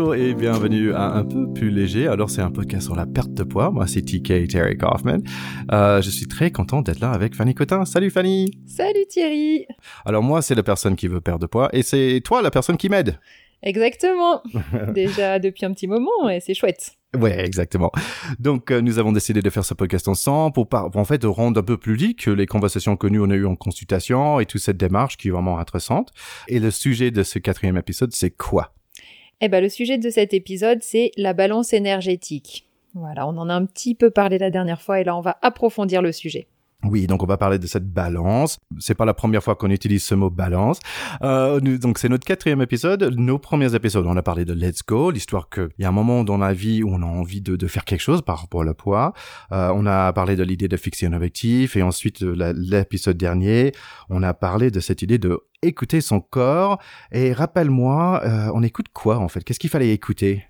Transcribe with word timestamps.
Bonjour 0.00 0.14
et 0.14 0.32
bienvenue 0.32 0.94
à 0.94 1.12
Un 1.12 1.26
peu 1.26 1.52
plus 1.52 1.68
léger. 1.68 2.06
Alors 2.08 2.30
c'est 2.30 2.40
un 2.40 2.50
podcast 2.50 2.84
sur 2.86 2.96
la 2.96 3.04
perte 3.04 3.34
de 3.34 3.42
poids. 3.42 3.70
Moi 3.70 3.86
c'est 3.86 4.00
TK 4.00 4.48
Terry 4.48 4.78
Kaufman. 4.78 5.18
Euh, 5.72 6.00
je 6.00 6.08
suis 6.08 6.26
très 6.26 6.50
content 6.50 6.80
d'être 6.80 7.00
là 7.00 7.10
avec 7.10 7.34
Fanny 7.34 7.54
Cotin. 7.54 7.84
Salut 7.84 8.08
Fanny. 8.08 8.50
Salut 8.66 9.04
Thierry. 9.10 9.66
Alors 10.06 10.22
moi 10.22 10.40
c'est 10.40 10.54
la 10.54 10.62
personne 10.62 10.96
qui 10.96 11.06
veut 11.06 11.20
perdre 11.20 11.40
de 11.40 11.46
poids 11.46 11.68
et 11.74 11.82
c'est 11.82 12.22
toi 12.24 12.40
la 12.40 12.50
personne 12.50 12.78
qui 12.78 12.88
m'aide. 12.88 13.20
Exactement. 13.62 14.42
Déjà 14.94 15.38
depuis 15.38 15.66
un 15.66 15.72
petit 15.74 15.86
moment 15.86 16.30
et 16.30 16.40
c'est 16.40 16.54
chouette. 16.54 16.92
Ouais, 17.14 17.44
exactement. 17.44 17.92
Donc, 18.38 18.70
euh, 18.70 18.80
nous 18.80 18.98
avons 18.98 19.12
décidé 19.12 19.42
de 19.42 19.50
faire 19.50 19.64
ce 19.64 19.74
podcast 19.74 20.08
ensemble 20.08 20.54
pour, 20.54 20.66
pour 20.68 20.96
en 20.96 21.04
fait 21.04 21.22
rendre 21.24 21.60
un 21.60 21.64
peu 21.64 21.76
plus 21.76 21.96
lique 21.96 22.24
les 22.24 22.46
conversations 22.46 22.96
que 22.96 23.06
nous 23.06 23.22
on 23.22 23.28
a 23.28 23.34
eues 23.34 23.44
en 23.44 23.56
consultation 23.56 24.40
et 24.40 24.46
toute 24.46 24.62
cette 24.62 24.78
démarche 24.78 25.18
qui 25.18 25.28
est 25.28 25.32
vraiment 25.32 25.58
intéressante. 25.58 26.10
Et 26.48 26.58
le 26.58 26.70
sujet 26.70 27.10
de 27.10 27.22
ce 27.22 27.38
quatrième 27.38 27.76
épisode, 27.76 28.12
c'est 28.14 28.30
quoi? 28.30 28.72
Eh 29.40 29.48
ben, 29.48 29.62
le 29.62 29.68
sujet 29.70 29.96
de 29.96 30.10
cet 30.10 30.34
épisode, 30.34 30.82
c'est 30.82 31.12
la 31.16 31.32
balance 31.32 31.72
énergétique. 31.72 32.66
Voilà, 32.94 33.26
on 33.26 33.36
en 33.38 33.48
a 33.48 33.54
un 33.54 33.64
petit 33.64 33.94
peu 33.94 34.10
parlé 34.10 34.36
la 34.36 34.50
dernière 34.50 34.82
fois 34.82 35.00
et 35.00 35.04
là, 35.04 35.16
on 35.16 35.20
va 35.20 35.38
approfondir 35.42 36.02
le 36.02 36.12
sujet. 36.12 36.46
Oui, 36.84 37.06
donc 37.06 37.22
on 37.22 37.26
va 37.26 37.36
parler 37.36 37.58
de 37.58 37.66
cette 37.66 37.92
balance. 37.92 38.58
C'est 38.78 38.94
pas 38.94 39.04
la 39.04 39.12
première 39.12 39.42
fois 39.42 39.54
qu'on 39.54 39.70
utilise 39.70 40.02
ce 40.02 40.14
mot 40.14 40.30
balance. 40.30 40.80
Euh, 41.22 41.60
donc 41.60 41.98
c'est 41.98 42.08
notre 42.08 42.24
quatrième 42.24 42.62
épisode. 42.62 43.14
Nos 43.16 43.38
premiers 43.38 43.74
épisodes, 43.74 44.06
on 44.06 44.16
a 44.16 44.22
parlé 44.22 44.46
de 44.46 44.54
Let's 44.54 44.82
Go, 44.86 45.10
l'histoire 45.10 45.50
qu'il 45.50 45.68
y 45.78 45.84
a 45.84 45.88
un 45.88 45.92
moment 45.92 46.24
dans 46.24 46.38
la 46.38 46.54
vie 46.54 46.82
où 46.82 46.88
on 46.90 47.02
a 47.02 47.06
envie 47.06 47.42
de, 47.42 47.56
de 47.56 47.66
faire 47.66 47.84
quelque 47.84 48.00
chose 48.00 48.22
par 48.22 48.40
rapport 48.40 48.66
au 48.66 48.74
poids. 48.74 49.12
Euh, 49.52 49.70
on 49.74 49.84
a 49.84 50.12
parlé 50.14 50.36
de 50.36 50.42
l'idée 50.42 50.68
de 50.68 50.76
fixer 50.76 51.06
un 51.06 51.12
objectif 51.12 51.76
et 51.76 51.82
ensuite 51.82 52.20
l'épisode 52.22 53.16
dernier, 53.16 53.72
on 54.08 54.22
a 54.22 54.32
parlé 54.32 54.70
de 54.70 54.80
cette 54.80 55.02
idée 55.02 55.18
de 55.18 55.38
écouter 55.62 56.00
son 56.00 56.20
corps. 56.20 56.78
Et 57.12 57.32
rappelle-moi, 57.32 58.22
euh, 58.24 58.50
on 58.54 58.62
écoute 58.62 58.86
quoi 58.92 59.18
en 59.18 59.28
fait? 59.28 59.44
Qu'est-ce 59.44 59.60
qu'il 59.60 59.70
fallait 59.70 59.90
écouter? 59.90 60.44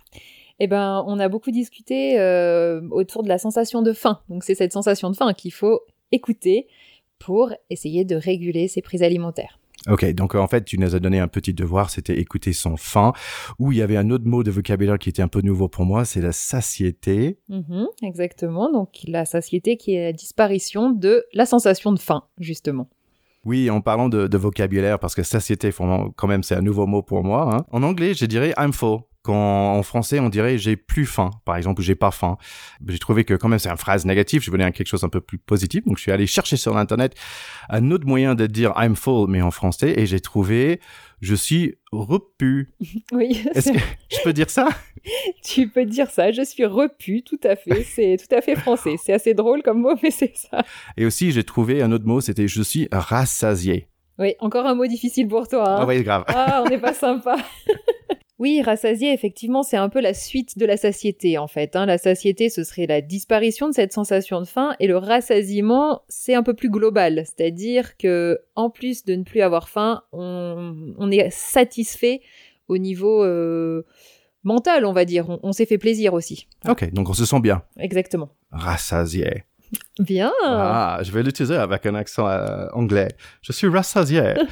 Eh 0.63 0.67
ben, 0.67 1.03
on 1.07 1.19
a 1.19 1.27
beaucoup 1.27 1.49
discuté 1.49 2.19
euh, 2.19 2.81
autour 2.91 3.23
de 3.23 3.27
la 3.27 3.39
sensation 3.39 3.81
de 3.81 3.93
faim. 3.93 4.19
Donc, 4.29 4.43
c'est 4.43 4.53
cette 4.53 4.71
sensation 4.71 5.09
de 5.09 5.15
faim 5.15 5.33
qu'il 5.33 5.51
faut 5.51 5.81
écouter 6.11 6.67
pour 7.19 7.53
essayer 7.69 8.05
de 8.05 8.15
réguler 8.15 8.67
ses 8.67 8.81
prises 8.81 9.03
alimentaires. 9.03 9.59
Ok, 9.89 10.05
donc 10.13 10.35
en 10.35 10.47
fait, 10.47 10.63
tu 10.63 10.77
nous 10.77 10.95
as 10.95 10.99
donné 10.99 11.19
un 11.19 11.27
petit 11.27 11.53
devoir, 11.53 11.89
c'était 11.89 12.19
écouter 12.19 12.53
son 12.53 12.77
faim, 12.77 13.13
où 13.57 13.71
il 13.71 13.79
y 13.79 13.81
avait 13.81 13.97
un 13.97 14.11
autre 14.11 14.25
mot 14.25 14.43
de 14.43 14.51
vocabulaire 14.51 14.99
qui 14.99 15.09
était 15.09 15.23
un 15.23 15.27
peu 15.27 15.41
nouveau 15.41 15.69
pour 15.69 15.85
moi, 15.85 16.05
c'est 16.05 16.21
la 16.21 16.31
satiété. 16.31 17.39
Mhm, 17.49 17.87
exactement, 18.03 18.71
donc 18.71 18.89
la 19.07 19.25
satiété 19.25 19.77
qui 19.77 19.95
est 19.95 20.03
la 20.03 20.13
disparition 20.13 20.91
de 20.91 21.25
la 21.33 21.47
sensation 21.47 21.91
de 21.91 21.99
faim, 21.99 22.23
justement. 22.39 22.89
Oui, 23.43 23.71
en 23.71 23.81
parlant 23.81 24.07
de, 24.07 24.37
vocabulaire, 24.37 24.99
parce 24.99 25.15
que 25.15 25.23
satiété, 25.23 25.71
quand 25.71 26.27
même, 26.27 26.43
c'est 26.43 26.55
un 26.55 26.61
nouveau 26.61 26.85
mot 26.85 27.01
pour 27.01 27.23
moi. 27.23 27.55
Hein. 27.55 27.65
En 27.71 27.81
anglais, 27.81 28.13
je 28.13 28.25
dirais 28.25 28.53
I'm 28.59 28.71
full 28.71 28.99
quand 29.23 29.77
en 29.77 29.83
français 29.83 30.19
on 30.19 30.29
dirait 30.29 30.57
j'ai 30.57 30.75
plus 30.75 31.05
faim, 31.05 31.31
par 31.45 31.55
exemple, 31.55 31.81
ou 31.81 31.83
j'ai 31.83 31.95
pas 31.95 32.11
faim. 32.11 32.37
J'ai 32.87 32.99
trouvé 32.99 33.23
que 33.23 33.33
quand 33.33 33.49
même 33.49 33.59
c'est 33.59 33.69
une 33.69 33.77
phrase 33.77 34.05
négative, 34.05 34.41
je 34.43 34.51
voulais 34.51 34.71
quelque 34.71 34.87
chose 34.87 35.03
un 35.03 35.09
peu 35.09 35.21
plus 35.21 35.37
positif, 35.37 35.85
donc 35.85 35.97
je 35.97 36.03
suis 36.03 36.11
allé 36.11 36.27
chercher 36.27 36.57
sur 36.57 36.73
l'internet 36.73 37.15
un 37.69 37.91
autre 37.91 38.05
moyen 38.07 38.35
de 38.35 38.47
dire 38.47 38.73
I'm 38.77 38.95
full, 38.95 39.29
mais 39.29 39.41
en 39.41 39.51
français, 39.51 39.93
et 39.97 40.05
j'ai 40.05 40.19
trouvé 40.19 40.79
je 41.21 41.35
suis 41.35 41.75
repu. 41.91 42.71
Oui. 43.11 43.45
Est-ce 43.53 43.71
que 43.71 43.77
je 44.09 44.17
peux 44.23 44.33
dire 44.33 44.49
ça? 44.49 44.69
Tu 45.43 45.69
peux 45.69 45.85
dire 45.85 46.09
ça, 46.09 46.31
je 46.31 46.41
suis 46.43 46.65
repu, 46.65 47.23
tout 47.23 47.39
à 47.43 47.55
fait. 47.55 47.83
C'est 47.83 48.17
tout 48.17 48.33
à 48.35 48.41
fait 48.41 48.55
français. 48.55 48.95
C'est 49.03 49.13
assez 49.13 49.33
drôle 49.33 49.61
comme 49.63 49.81
mot, 49.81 49.95
mais 50.01 50.11
c'est 50.11 50.35
ça. 50.35 50.63
Et 50.97 51.05
aussi, 51.05 51.31
j'ai 51.31 51.43
trouvé 51.43 51.81
un 51.81 51.91
autre 51.91 52.05
mot, 52.05 52.21
c'était 52.21 52.47
je 52.47 52.61
suis 52.61 52.87
rassasié. 52.91 53.87
Oui, 54.19 54.35
encore 54.39 54.65
un 54.65 54.75
mot 54.75 54.85
difficile 54.85 55.27
pour 55.27 55.47
toi. 55.47 55.67
Hein. 55.67 55.77
Ah 55.81 55.85
oui, 55.85 56.03
grave. 56.03 56.25
Ah, 56.27 56.63
on 56.65 56.69
n'est 56.69 56.79
pas 56.79 56.93
sympa. 56.93 57.37
Oui, 58.41 58.63
rassasié, 58.63 59.13
effectivement, 59.13 59.61
c'est 59.61 59.77
un 59.77 59.87
peu 59.87 60.01
la 60.01 60.15
suite 60.15 60.57
de 60.57 60.65
la 60.65 60.75
satiété, 60.75 61.37
en 61.37 61.45
fait. 61.45 61.75
Hein. 61.75 61.85
La 61.85 61.99
satiété, 61.99 62.49
ce 62.49 62.63
serait 62.63 62.87
la 62.87 62.99
disparition 62.99 63.69
de 63.69 63.73
cette 63.75 63.93
sensation 63.93 64.41
de 64.41 64.47
faim, 64.47 64.75
et 64.79 64.87
le 64.87 64.97
rassasiement, 64.97 66.01
c'est 66.07 66.33
un 66.33 66.41
peu 66.41 66.55
plus 66.55 66.71
global. 66.71 67.21
C'est-à-dire 67.23 67.97
que, 67.97 68.39
en 68.55 68.71
plus 68.71 69.05
de 69.05 69.13
ne 69.13 69.23
plus 69.23 69.41
avoir 69.41 69.69
faim, 69.69 70.01
on, 70.11 71.11
est 71.11 71.29
satisfait 71.29 72.21
au 72.67 72.79
niveau 72.79 73.23
euh, 73.23 73.85
mental, 74.43 74.87
on 74.87 74.91
va 74.91 75.05
dire. 75.05 75.37
On, 75.43 75.51
s'est 75.51 75.67
fait 75.67 75.77
plaisir 75.77 76.15
aussi. 76.15 76.47
Ok, 76.67 76.91
donc 76.91 77.11
on 77.11 77.13
se 77.13 77.27
sent 77.27 77.41
bien. 77.41 77.61
Exactement. 77.77 78.29
Rassasié. 78.49 79.43
Bien. 79.99 80.31
Ah, 80.43 80.97
je 81.03 81.11
vais 81.11 81.21
l'utiliser 81.21 81.57
avec 81.57 81.85
un 81.85 81.93
accent 81.93 82.27
euh, 82.27 82.65
anglais. 82.73 83.09
Je 83.43 83.51
suis 83.51 83.67
rassasié. 83.67 84.33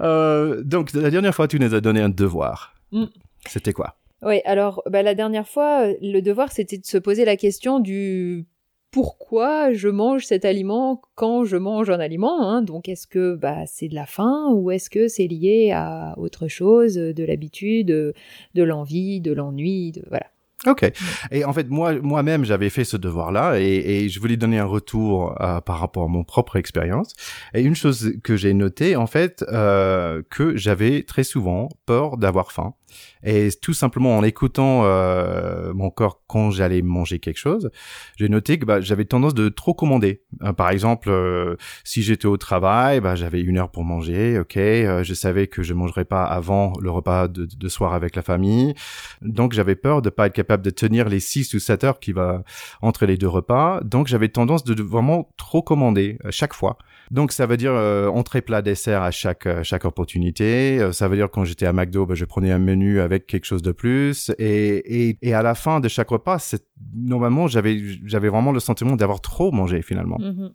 Euh, 0.00 0.62
donc, 0.62 0.92
la 0.92 1.10
dernière 1.10 1.34
fois, 1.34 1.48
tu 1.48 1.58
nous 1.58 1.74
as 1.74 1.80
donné 1.80 2.00
un 2.00 2.08
devoir. 2.08 2.73
Mm. 2.94 3.06
C'était 3.46 3.72
quoi? 3.72 3.96
Oui, 4.22 4.40
alors 4.46 4.82
bah, 4.88 5.02
la 5.02 5.14
dernière 5.14 5.46
fois, 5.46 5.88
euh, 5.88 5.94
le 6.00 6.20
devoir, 6.20 6.50
c'était 6.50 6.78
de 6.78 6.86
se 6.86 6.96
poser 6.96 7.26
la 7.26 7.36
question 7.36 7.80
du 7.80 8.46
pourquoi 8.90 9.72
je 9.72 9.88
mange 9.88 10.24
cet 10.24 10.44
aliment 10.44 11.02
quand 11.16 11.44
je 11.44 11.56
mange 11.56 11.90
un 11.90 11.98
aliment. 11.98 12.48
Hein. 12.48 12.62
Donc, 12.62 12.88
est-ce 12.88 13.06
que 13.06 13.34
bah, 13.34 13.66
c'est 13.66 13.88
de 13.88 13.94
la 13.94 14.06
faim 14.06 14.50
ou 14.54 14.70
est-ce 14.70 14.88
que 14.88 15.08
c'est 15.08 15.26
lié 15.26 15.72
à 15.74 16.14
autre 16.16 16.46
chose, 16.46 16.94
de 16.94 17.24
l'habitude, 17.24 17.88
de 17.88 18.62
l'envie, 18.62 19.20
de 19.20 19.32
l'ennui, 19.32 19.92
de 19.92 20.04
voilà. 20.08 20.26
Ok. 20.66 20.90
Et 21.30 21.44
en 21.44 21.52
fait, 21.52 21.68
moi, 21.68 21.94
moi-même, 22.00 22.44
j'avais 22.44 22.70
fait 22.70 22.84
ce 22.84 22.96
devoir-là 22.96 23.60
et, 23.60 23.64
et, 23.64 24.08
je 24.08 24.20
voulais 24.20 24.36
donner 24.36 24.58
un 24.58 24.64
retour 24.64 25.34
euh, 25.40 25.60
par 25.60 25.78
rapport 25.78 26.04
à 26.04 26.08
mon 26.08 26.24
propre 26.24 26.56
expérience. 26.56 27.14
Et 27.52 27.62
une 27.62 27.74
chose 27.74 28.14
que 28.22 28.36
j'ai 28.36 28.54
notée, 28.54 28.96
en 28.96 29.06
fait, 29.06 29.44
euh, 29.48 30.22
que 30.30 30.56
j'avais 30.56 31.02
très 31.02 31.24
souvent 31.24 31.68
peur 31.86 32.16
d'avoir 32.16 32.52
faim. 32.52 32.74
Et 33.22 33.48
tout 33.60 33.74
simplement 33.74 34.16
en 34.16 34.22
écoutant 34.22 34.84
euh, 34.84 35.72
mon 35.74 35.90
corps 35.90 36.22
quand 36.26 36.50
j'allais 36.50 36.82
manger 36.82 37.18
quelque 37.18 37.38
chose, 37.38 37.70
j'ai 38.16 38.28
noté 38.28 38.58
que 38.58 38.64
bah, 38.64 38.80
j'avais 38.80 39.04
tendance 39.04 39.34
de 39.34 39.48
trop 39.48 39.74
commander. 39.74 40.22
Euh, 40.42 40.52
par 40.52 40.70
exemple, 40.70 41.10
euh, 41.10 41.56
si 41.84 42.02
j'étais 42.02 42.26
au 42.26 42.36
travail, 42.36 43.00
bah, 43.00 43.14
j'avais 43.14 43.40
une 43.40 43.58
heure 43.58 43.70
pour 43.70 43.84
manger, 43.84 44.38
ok, 44.38 44.56
euh, 44.56 45.04
je 45.04 45.14
savais 45.14 45.46
que 45.46 45.62
je 45.62 45.74
mangerais 45.74 46.04
pas 46.04 46.24
avant 46.24 46.72
le 46.80 46.90
repas 46.90 47.28
de, 47.28 47.68
soir 47.68 47.94
avec 47.94 48.14
la 48.14 48.22
famille, 48.22 48.74
donc 49.22 49.52
j'avais 49.52 49.74
peur 49.74 50.02
de 50.02 50.10
pas 50.10 50.26
être 50.26 50.34
capable 50.34 50.62
de 50.62 50.70
tenir 50.70 51.08
les 51.08 51.20
6 51.20 51.54
ou 51.54 51.58
7 51.58 51.84
heures 51.84 52.00
qui 52.00 52.12
va 52.12 52.44
entre 52.82 53.06
les 53.06 53.16
deux 53.16 53.28
repas, 53.28 53.80
donc 53.82 54.06
j'avais 54.06 54.28
tendance 54.28 54.64
de 54.64 54.82
vraiment 54.82 55.32
trop 55.36 55.62
commander 55.62 56.18
chaque 56.30 56.52
fois. 56.52 56.78
Donc 57.10 57.32
ça 57.32 57.46
veut 57.46 57.56
dire 57.56 57.72
euh, 57.74 58.08
entrée 58.08 58.42
plat 58.42 58.62
dessert 58.62 59.02
à 59.02 59.10
chaque 59.10 59.48
chaque 59.62 59.84
opportunité. 59.84 60.90
ça 60.92 61.08
veut 61.08 61.16
dire 61.16 61.30
quand 61.30 61.44
j'étais 61.44 61.66
à 61.66 61.72
McDo, 61.72 62.06
bah, 62.06 62.14
je 62.14 62.24
prenais 62.24 62.52
un 62.52 62.58
menu 62.58 63.00
avec 63.00 63.26
quelque 63.26 63.44
chose 63.44 63.62
de 63.62 63.72
plus. 63.72 64.30
Et, 64.38 65.08
et, 65.08 65.18
et 65.22 65.34
à 65.34 65.42
la 65.42 65.54
fin 65.54 65.80
de 65.80 65.88
chaque 65.88 66.10
repas, 66.10 66.54
normalement, 66.94 67.46
j'avais, 67.46 67.78
j'avais 68.04 68.28
vraiment 68.28 68.52
le 68.52 68.60
sentiment 68.60 68.96
d'avoir 68.96 69.20
trop 69.20 69.52
mangé 69.52 69.82
finalement. 69.82 70.18
Mhm. 70.18 70.52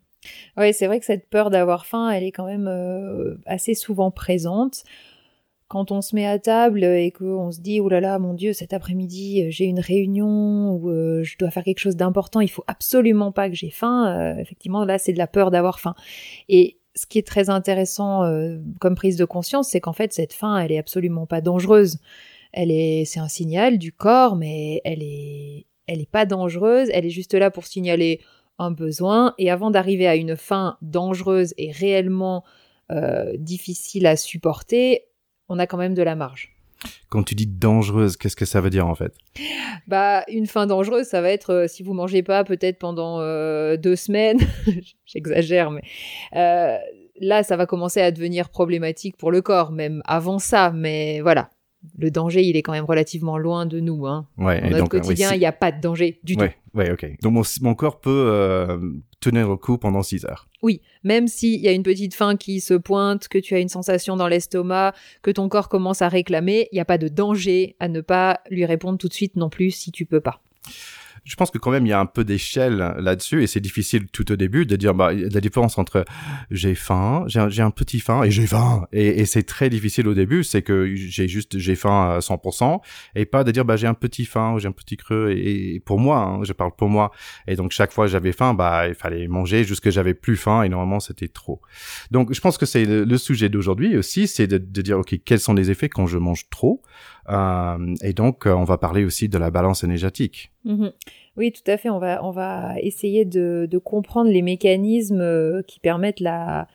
Oui, 0.58 0.74
c'est 0.74 0.88
vrai 0.88 1.00
que 1.00 1.06
cette 1.06 1.30
peur 1.30 1.50
d'avoir 1.50 1.86
faim, 1.86 2.10
elle 2.10 2.24
est 2.24 2.32
quand 2.32 2.46
même 2.46 2.68
euh, 2.68 3.36
assez 3.46 3.74
souvent 3.74 4.12
présente. 4.12 4.84
Quand 5.70 5.92
on 5.92 6.02
se 6.02 6.16
met 6.16 6.26
à 6.26 6.40
table 6.40 6.84
et 6.84 7.12
qu'on 7.12 7.52
se 7.52 7.62
dit, 7.62 7.80
oh 7.80 7.88
là 7.88 8.02
là, 8.02 8.20
mon 8.20 8.34
Dieu, 8.34 8.54
cet 8.54 8.74
après-midi, 8.74 9.52
j'ai 9.52 9.66
une 9.66 9.80
réunion 9.80 10.72
ou 10.72 10.90
euh, 10.90 11.24
je 11.24 11.38
dois 11.38 11.52
faire 11.52 11.64
quelque 11.64 11.80
chose 11.80 11.96
d'important, 11.96 12.42
il 12.42 12.50
faut 12.50 12.66
absolument 12.68 13.32
pas 13.32 13.50
que 13.50 13.56
j'ai 13.56 13.70
faim. 13.70 14.08
Euh, 14.08 14.42
effectivement, 14.42 14.84
là, 14.84 14.98
c'est 14.98 15.14
de 15.14 15.18
la 15.18 15.28
peur 15.28 15.52
d'avoir 15.52 15.80
faim. 15.80 15.96
Et 16.50 16.80
ce 16.96 17.06
qui 17.06 17.20
est 17.20 17.28
très 17.28 17.50
intéressant 17.50 18.24
comme 18.82 18.96
prise 18.96 19.16
de 19.16 19.24
conscience, 19.24 19.70
c'est 19.70 19.80
qu'en 19.80 19.94
fait, 19.94 20.12
cette 20.12 20.34
faim, 20.34 20.58
elle 20.58 20.72
est 20.72 20.80
absolument 20.80 21.26
pas 21.26 21.40
dangereuse. 21.40 22.00
Elle 22.52 22.72
est, 22.72 23.06
c'est 23.06 23.20
un 23.20 23.28
signal 23.28 23.78
du 23.78 23.94
corps, 23.94 24.36
mais 24.36 24.82
elle 24.84 25.04
est, 25.04 25.68
elle 25.88 26.02
est 26.02 26.10
pas 26.10 26.26
dangereuse. 26.26 26.90
Elle 26.92 27.06
est 27.06 27.12
juste 27.12 27.36
là 27.36 27.52
pour 27.52 27.68
signaler 27.68 28.20
un 28.58 28.72
besoin. 28.72 29.34
Et 29.38 29.50
avant 29.50 29.72
d'arriver 29.72 30.08
à 30.08 30.16
une 30.16 30.36
fin 30.36 30.78
dangereuse 30.82 31.54
et 31.58 31.72
réellement 31.72 32.44
euh, 32.92 33.34
difficile 33.38 34.08
à 34.08 34.16
supporter, 34.16 35.04
on 35.50 35.60
a 35.60 35.68
quand 35.68 35.78
même 35.78 35.94
de 35.94 36.04
la 36.04 36.16
marge. 36.16 36.56
Quand 37.10 37.24
tu 37.24 37.36
dis 37.36 37.48
dangereuse, 37.48 38.16
qu'est-ce 38.16 38.38
que 38.38 38.46
ça 38.46 38.62
veut 38.62 38.70
dire 38.70 38.88
en 38.88 38.96
fait? 38.96 39.14
Bah, 39.88 40.24
une 40.30 40.48
fin 40.48 40.66
dangereuse, 40.66 41.08
ça 41.08 41.22
va 41.22 41.30
être 41.30 41.54
euh, 41.54 41.68
si 41.68 41.84
vous 41.84 41.94
mangez 41.94 42.24
pas 42.24 42.46
peut-être 42.46 42.80
pendant 42.80 43.20
euh, 43.20 43.76
deux 43.76 43.98
semaines. 43.98 44.40
J'exagère, 45.06 45.72
mais 45.72 45.82
là, 47.22 47.44
ça 47.44 47.58
va 47.58 47.66
commencer 47.66 48.02
à 48.02 48.12
devenir 48.12 48.50
problématique 48.50 49.18
pour 49.18 49.32
le 49.32 49.42
corps, 49.42 49.72
même 49.72 50.02
avant 50.06 50.40
ça. 50.40 50.72
Mais 50.74 51.20
voilà, 51.22 51.50
le 51.98 52.12
danger, 52.12 52.44
il 52.44 52.58
est 52.58 52.62
quand 52.62 52.74
même 52.74 52.86
relativement 52.86 53.38
loin 53.38 53.66
de 53.66 53.80
nous. 53.80 54.06
Hein. 54.06 54.28
Ouais, 54.38 54.60
Dans 54.62 54.68
et 54.68 54.70
notre 54.72 54.84
donc, 54.84 54.96
euh, 54.96 55.00
quotidien, 55.00 55.30
ouais, 55.30 55.38
il 55.38 55.40
n'y 55.40 55.46
a 55.46 55.52
pas 55.52 55.72
de 55.72 55.80
danger 55.82 56.20
du 56.24 56.36
tout. 56.36 56.44
ouais, 56.44 56.56
ouais, 56.74 56.92
ok. 56.92 57.06
Donc 57.22 57.34
mon, 57.34 57.44
mon 57.62 57.76
corps 57.76 58.00
peut 58.00 58.10
euh, 58.10 58.78
tenir 59.20 59.48
le 59.48 59.56
coup 59.56 59.78
pendant 59.78 60.04
6 60.04 60.26
heures. 60.26 60.48
Oui, 60.62 60.82
même 61.04 61.28
s'il 61.28 61.60
y 61.62 61.68
a 61.68 61.72
une 61.72 61.84
petite 61.84 62.14
faim 62.14 62.36
qui 62.36 62.60
se 62.60 62.74
pointe, 62.74 63.28
que 63.28 63.38
tu 63.38 63.56
as 63.56 63.60
une 63.60 63.70
sensation 63.70 64.18
dans 64.18 64.28
l'estomac, 64.28 64.94
que 65.22 65.32
ton 65.32 65.48
corps 65.48 65.70
commence 65.70 66.02
à 66.02 66.10
réclamer, 66.10 66.68
il 66.72 66.76
n'y 66.76 66.82
a 66.82 66.86
pas 66.86 66.98
de 66.98 67.08
danger 67.08 67.76
à 67.80 67.88
ne 67.88 68.02
pas 68.02 68.42
lui 68.50 68.66
répondre 68.66 68.98
tout 68.98 69.08
de 69.08 69.14
suite 69.14 69.36
non 69.38 69.50
plus 69.50 69.72
si 69.72 69.92
tu 69.92 70.06
peux 70.06 70.22
pas. 70.22 70.42
Je 71.24 71.36
pense 71.36 71.52
que 71.52 71.58
quand 71.58 71.72
même 71.72 71.86
il 71.86 71.90
y 71.90 71.94
a 71.94 72.00
un 72.00 72.06
peu 72.06 72.24
d'échelle 72.24 72.96
là-dessus 73.00 73.44
et 73.44 73.48
c'est 73.48 73.60
difficile 73.60 74.08
tout 74.08 74.32
au 74.32 74.36
début 74.36 74.66
de 74.66 74.76
dire 74.76 74.94
bah 74.94 75.12
la 75.14 75.42
différence 75.42 75.78
entre 75.78 76.06
j'ai 76.52 76.76
faim, 76.76 77.26
j'ai 77.28 77.62
un, 77.62 77.72
petit 77.72 78.00
faim 78.00 78.24
et 78.24 78.32
j'ai 78.32 78.48
faim. 78.48 78.88
Et, 78.92 79.26
c'est 79.26 79.44
très 79.44 79.70
difficile 79.70 80.08
au 80.08 80.14
début, 80.14 80.44
c'est 80.44 80.62
que 80.62 80.94
j'ai 80.96 81.28
juste 81.28 81.58
j'ai 81.58 81.76
faim 81.76 82.16
à 82.16 82.20
100% 82.20 82.80
et 83.16 83.26
pas 83.26 83.44
de 83.44 83.52
dire 83.52 83.66
bah 83.66 83.76
j'ai 83.76 83.88
un 83.88 83.94
petit 83.94 84.26
faim 84.26 84.54
ou 84.54 84.60
j'ai 84.60 84.68
un 84.68 84.72
petit 84.72 84.98
creux 84.98 85.32
et, 85.32 85.80
pour 85.86 86.00
moi 86.00 86.20
hein, 86.20 86.44
je 86.44 86.54
parle 86.54 86.72
pour 86.76 86.90
moi. 86.90 87.12
Et 87.48 87.56
donc 87.56 87.72
chaque 87.72 87.92
fois 87.92 88.06
que 88.06 88.12
j'avais 88.12 88.32
faim 88.32 88.54
bah 88.54 88.88
il 88.88 88.96
fallait 88.96 89.28
manger 89.28 89.64
jusque 89.64 89.90
j'avais 89.90 90.14
plus 90.14 90.36
faim 90.36 90.64
et 90.64 90.70
normalement 90.70 91.00
c'était 91.00 91.28
trop. 91.28 91.62
Donc 92.12 92.34
je 92.34 92.42
pense 92.42 92.58
que 92.58 92.66
c'est 92.66 92.86
le, 92.86 93.18
sujet 93.18 93.50
d'aujourd'hui 93.50 93.98
aussi, 93.98 94.28
c'est 94.28 94.48
de 94.48 94.82
dire 94.82 95.00
ok 95.00 95.16
quels 95.26 95.40
sont 95.40 95.54
les 95.54 95.72
effets 95.72 95.90
quand 95.90 96.08
je 96.08 96.18
mange 96.18 96.50
trop? 96.50 96.82
Euh, 97.30 97.96
et 98.02 98.14
donc 98.14 98.48
euh, 98.48 98.54
on 98.54 98.64
va 98.64 98.78
parler 98.78 99.06
aussi 99.06 99.30
de 99.30 99.38
la 99.38 99.52
balance 99.52 99.84
énergétique. 99.84 100.52
Mhm. 100.66 100.92
Oui, 101.38 101.52
tout 101.52 101.70
à 101.72 101.78
fait. 101.78 101.90
On 101.90 102.00
va, 102.00 102.24
on 102.24 102.32
va 102.32 102.80
essayer 102.82 103.26
de, 103.26 103.68
de 103.70 103.78
comprendre 103.78 104.30
les 104.30 104.42
mécanismes 104.42 105.22
euh, 105.22 105.62
qui 105.68 105.80
permettent 105.80 106.20
la, 106.20 106.68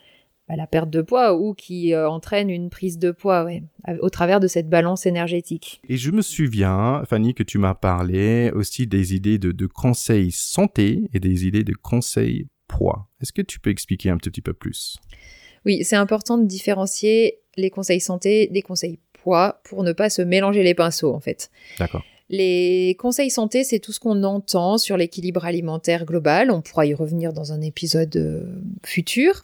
bah, 0.48 0.56
la 0.56 0.66
perte 0.66 0.90
de 0.90 1.02
poids 1.02 1.36
ou 1.36 1.54
qui 1.54 1.92
euh, 1.92 2.08
entraînent 2.08 2.50
une 2.50 2.70
prise 2.70 2.98
de 2.98 3.10
poids 3.10 3.44
ouais, 3.44 3.62
au 4.00 4.10
travers 4.10 4.40
de 4.40 4.46
cette 4.46 4.68
balance 4.68 5.06
énergétique. 5.06 5.80
Et 5.88 5.96
je 5.96 6.10
me 6.10 6.22
souviens, 6.22 7.02
Fanny, 7.06 7.34
que 7.34 7.42
tu 7.42 7.58
m'as 7.58 7.74
parlé 7.74 8.50
aussi 8.54 8.86
des 8.86 9.14
idées 9.14 9.38
de, 9.38 9.52
de 9.52 9.66
conseils 9.66 10.30
santé 10.32 11.08
et 11.12 11.20
des 11.20 11.46
idées 11.46 11.64
de 11.64 11.74
conseils 11.74 12.46
poids. 12.68 13.08
Est-ce 13.20 13.32
que 13.32 13.42
tu 13.42 13.60
peux 13.60 13.70
expliquer 13.70 14.10
un 14.10 14.18
tout 14.18 14.30
petit 14.30 14.42
peu 14.42 14.54
plus? 14.54 14.98
Oui, 15.66 15.82
c'est 15.82 15.96
important 15.96 16.38
de 16.38 16.46
différencier 16.46 17.40
les 17.56 17.70
conseils 17.70 18.00
santé 18.00 18.48
des 18.48 18.62
conseils 18.62 18.98
poids 19.24 19.60
pour 19.64 19.82
ne 19.82 19.92
pas 19.92 20.10
se 20.10 20.22
mélanger 20.22 20.62
les 20.62 20.74
pinceaux 20.74 21.14
en 21.14 21.20
fait. 21.20 21.50
D'accord. 21.78 22.02
Les 22.30 22.96
conseils 22.98 23.30
santé, 23.30 23.64
c'est 23.64 23.80
tout 23.80 23.92
ce 23.92 24.00
qu'on 24.00 24.22
entend 24.22 24.78
sur 24.78 24.96
l'équilibre 24.96 25.44
alimentaire 25.44 26.06
global. 26.06 26.50
On 26.50 26.62
pourra 26.62 26.86
y 26.86 26.94
revenir 26.94 27.34
dans 27.34 27.52
un 27.52 27.60
épisode 27.60 28.16
euh, 28.16 28.62
futur. 28.82 29.42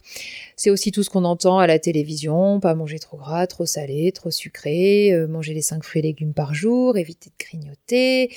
C'est 0.56 0.70
aussi 0.70 0.90
tout 0.90 1.02
ce 1.02 1.10
qu'on 1.10 1.24
entend 1.24 1.58
à 1.58 1.66
la 1.66 1.78
télévision, 1.78 2.58
pas 2.58 2.74
manger 2.74 2.98
trop 2.98 3.18
gras, 3.18 3.46
trop 3.46 3.66
salé, 3.66 4.12
trop 4.12 4.30
sucré, 4.30 5.12
euh, 5.12 5.28
manger 5.28 5.52
les 5.52 5.60
5 5.60 5.84
fruits 5.84 6.00
et 6.00 6.02
légumes 6.02 6.32
par 6.32 6.54
jour, 6.54 6.96
éviter 6.96 7.28
de 7.28 7.44
grignoter. 7.44 8.34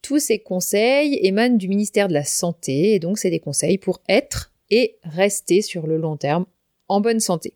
Tous 0.00 0.20
ces 0.20 0.38
conseils 0.38 1.18
émanent 1.22 1.56
du 1.56 1.68
ministère 1.68 2.08
de 2.08 2.14
la 2.14 2.24
Santé 2.24 2.94
et 2.94 2.98
donc 2.98 3.18
c'est 3.18 3.30
des 3.30 3.40
conseils 3.40 3.76
pour 3.76 4.00
être 4.08 4.52
et 4.70 4.96
rester 5.02 5.60
sur 5.60 5.86
le 5.86 5.98
long 5.98 6.16
terme 6.16 6.46
en 6.88 7.02
bonne 7.02 7.20
santé. 7.20 7.52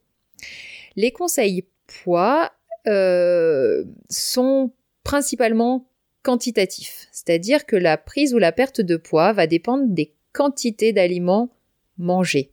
Les 0.96 1.12
conseils 1.12 1.64
poids 1.86 2.52
euh, 2.86 3.84
sont 4.08 4.72
principalement 5.04 5.86
quantitatif, 6.22 7.08
c'est-à-dire 7.12 7.64
que 7.64 7.76
la 7.76 7.96
prise 7.96 8.34
ou 8.34 8.38
la 8.38 8.52
perte 8.52 8.80
de 8.80 8.96
poids 8.96 9.32
va 9.32 9.46
dépendre 9.46 9.84
des 9.88 10.12
quantités 10.32 10.92
d'aliments 10.92 11.50
mangés. 11.98 12.52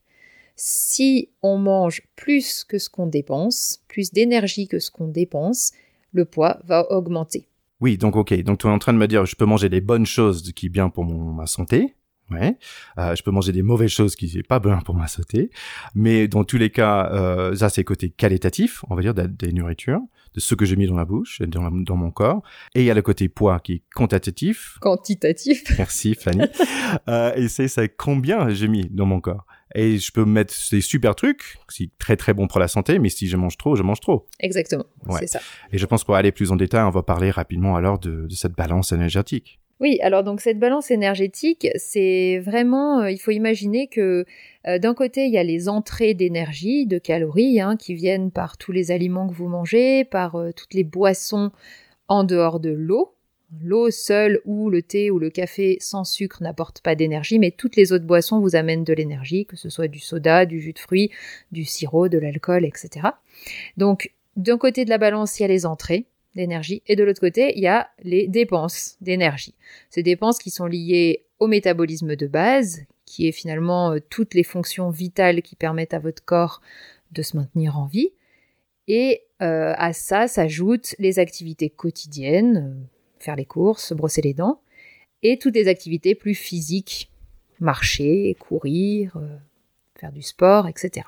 Si 0.56 1.30
on 1.44 1.58
mange 1.58 2.02
plus 2.16 2.64
que 2.64 2.80
ce 2.80 2.90
qu'on 2.90 3.08
dépense, 3.08 3.84
plus 3.88 4.12
d'énergie 4.12 4.68
que 4.68 4.80
ce 4.80 4.90
qu'on 4.90 5.08
dépense, 5.08 5.72
le 6.14 6.26
poids 6.26 6.60
va 6.64 6.92
augmenter. 6.92 7.48
Oui, 7.80 7.98
donc 7.98 8.16
ok. 8.16 8.34
Donc 8.42 8.60
tu 8.60 8.68
es 8.68 8.70
en 8.70 8.80
train 8.80 8.94
de 8.94 8.98
me 8.98 9.08
dire, 9.08 9.26
je 9.26 9.36
peux 9.36 9.46
manger 9.46 9.70
des 9.70 9.82
bonnes 9.82 10.06
choses 10.06 10.52
qui 10.54 10.66
est 10.66 10.70
bien 10.70 10.90
pour 10.90 11.06
ma 11.06 11.46
santé. 11.46 11.94
Ouais. 12.30 12.58
Euh, 12.98 13.16
je 13.16 13.24
peux 13.24 13.32
manger 13.32 13.52
des 13.54 13.62
mauvaises 13.62 13.90
choses 13.92 14.16
qui 14.16 14.30
n'est 14.36 14.44
pas 14.44 14.60
bien 14.60 14.78
pour 14.80 14.96
ma 14.96 15.08
santé. 15.08 15.50
Mais 15.96 16.28
dans 16.28 16.44
tous 16.44 16.58
les 16.58 16.70
cas, 16.70 17.10
euh, 17.14 17.56
ça 17.56 17.70
c'est 17.70 17.84
côté 17.84 18.10
qualitatif, 18.10 18.84
on 18.90 18.96
va 18.96 19.02
dire, 19.02 19.14
des, 19.14 19.28
des 19.28 19.54
nourritures, 19.54 20.02
de 20.34 20.40
ce 20.42 20.54
que 20.56 20.66
j'ai 20.66 20.76
mis 20.76 20.88
dans 20.88 20.96
la 20.98 21.06
bouche, 21.06 21.40
et 21.42 21.48
dans, 21.48 21.64
la- 21.64 21.72
dans 21.74 21.96
mon 21.96 22.12
corps. 22.12 22.44
Et 22.76 22.82
il 22.82 22.86
y 22.86 22.92
a 22.92 22.94
le 22.94 23.02
côté 23.02 23.30
poids 23.30 23.60
qui 23.62 23.74
est 23.74 23.82
quantitatif. 23.94 24.78
Quantitatif. 24.82 25.64
Merci 25.78 26.16
Fanny. 26.16 26.42
Euh, 27.08 27.34
et 27.36 27.48
c'est 27.48 27.68
ça 27.68 27.88
combien 27.88 28.50
j'ai 28.50 28.68
mis 28.68 28.88
dans 28.90 29.06
mon 29.06 29.22
corps. 29.22 29.46
Et 29.76 29.98
je 29.98 30.12
peux 30.12 30.26
mettre 30.26 30.54
des 30.72 30.82
super 30.82 31.14
trucs, 31.16 31.58
c'est 31.68 31.90
très 32.00 32.16
très 32.16 32.34
bon 32.34 32.48
pour 32.48 32.60
la 32.60 32.68
santé, 32.70 33.00
mais 33.00 33.10
si 33.10 33.28
je 33.28 33.36
mange 33.38 33.58
trop, 33.58 33.76
je 33.76 33.84
mange 33.84 34.00
trop. 34.00 34.26
Exactement, 34.40 34.86
Ouais. 35.06 35.20
c'est 35.20 35.28
ça. 35.28 35.40
Et 35.72 35.78
je 35.78 35.86
pense 35.86 36.04
pour 36.06 36.16
aller 36.16 36.32
plus 36.32 36.52
en 36.52 36.56
détail, 36.56 36.84
on 36.84 36.90
va 36.90 37.04
parler 37.04 37.32
rapidement 37.32 37.76
alors 37.76 38.00
de, 38.00 38.28
de 38.28 38.34
cette 38.36 38.54
balance 38.54 38.92
énergétique. 38.94 39.60
Oui, 39.80 40.00
alors 40.02 40.24
donc 40.24 40.42
cette 40.42 40.58
balance 40.58 40.90
énergétique, 40.90 41.68
c'est 41.76 42.40
vraiment, 42.40 43.02
euh, 43.02 43.12
il 43.12 43.20
faut 43.20 43.30
imaginer 43.32 43.88
que 43.88 44.26
euh, 44.68 44.80
d'un 44.80 44.96
côté, 44.96 45.26
il 45.26 45.32
y 45.32 45.38
a 45.38 45.44
les 45.44 45.70
entrées 45.70 46.16
d'énergie, 46.16 46.88
de 46.88 46.98
calories, 46.98 47.62
hein, 47.62 47.78
qui 47.78 47.94
viennent 47.94 48.32
par 48.32 48.58
tous 48.58 48.72
les 48.72 48.90
aliments 48.90 49.28
que 49.28 49.36
vous 49.36 49.48
mangez, 49.48 50.04
par 50.04 50.36
euh, 50.36 50.52
toutes 50.52 50.74
les 50.74 50.84
boissons 50.84 51.52
en 52.08 52.24
dehors 52.24 52.60
de 52.60 52.72
l'eau. 52.72 53.14
L'eau 53.62 53.92
seule 53.92 54.42
ou 54.46 54.70
le 54.70 54.82
thé 54.82 55.12
ou 55.12 55.20
le 55.20 55.30
café 55.30 55.78
sans 55.80 56.04
sucre 56.04 56.42
n'apportent 56.42 56.82
pas 56.82 56.96
d'énergie, 56.96 57.40
mais 57.40 57.52
toutes 57.52 57.76
les 57.76 57.94
autres 57.94 58.06
boissons 58.06 58.40
vous 58.42 58.56
amènent 58.56 58.84
de 58.84 58.94
l'énergie, 58.94 59.46
que 59.46 59.56
ce 59.56 59.70
soit 59.70 59.88
du 59.88 60.00
soda, 60.00 60.46
du 60.46 60.60
jus 60.60 60.74
de 60.74 60.80
fruits, 60.80 61.12
du 61.52 61.64
sirop, 61.64 62.10
de 62.10 62.18
l'alcool, 62.18 62.66
etc. 62.66 63.08
Donc, 63.78 64.12
d'un 64.36 64.58
côté 64.58 64.86
de 64.86 64.90
la 64.90 64.98
balance, 64.98 65.40
il 65.40 65.44
y 65.44 65.46
a 65.46 65.48
les 65.48 65.66
entrées 65.66 66.08
d'énergie, 66.38 66.82
et 66.88 66.96
de 66.96 67.04
l'autre 67.04 67.20
côté, 67.20 67.54
il 67.58 67.62
y 67.62 67.68
a 67.68 67.90
les 68.04 68.28
dépenses 68.28 68.96
d'énergie. 69.02 69.56
Ces 69.90 70.04
dépenses 70.04 70.40
qui 70.40 70.50
sont 70.50 70.66
liées 70.66 71.26
au 71.40 71.48
métabolisme 71.48 72.16
de 72.16 72.28
base, 72.28 72.86
qui 73.06 73.28
est 73.28 73.32
finalement 73.32 73.92
euh, 73.92 74.00
toutes 74.10 74.34
les 74.34 74.44
fonctions 74.44 74.90
vitales 74.90 75.42
qui 75.42 75.56
permettent 75.56 75.94
à 75.94 76.00
votre 76.00 76.24
corps 76.24 76.62
de 77.12 77.22
se 77.22 77.36
maintenir 77.38 77.78
en 77.78 77.86
vie. 77.86 78.12
Et 78.88 79.24
euh, 79.42 79.74
à 79.78 79.94
ça 79.94 80.28
s'ajoutent 80.28 80.96
les 81.00 81.20
activités 81.20 81.70
quotidiennes, 81.70 82.58
euh, 82.58 82.88
faire 83.20 83.36
les 83.36 83.46
courses, 83.46 83.86
se 83.86 83.94
brosser 83.94 84.22
les 84.22 84.34
dents, 84.34 84.62
et 85.24 85.38
toutes 85.38 85.56
les 85.56 85.68
activités 85.68 86.16
plus 86.16 86.36
physiques, 86.36 87.12
marcher, 87.60 88.36
courir, 88.40 89.20
faire 89.96 90.12
du 90.12 90.22
sport, 90.22 90.68
etc. 90.68 91.08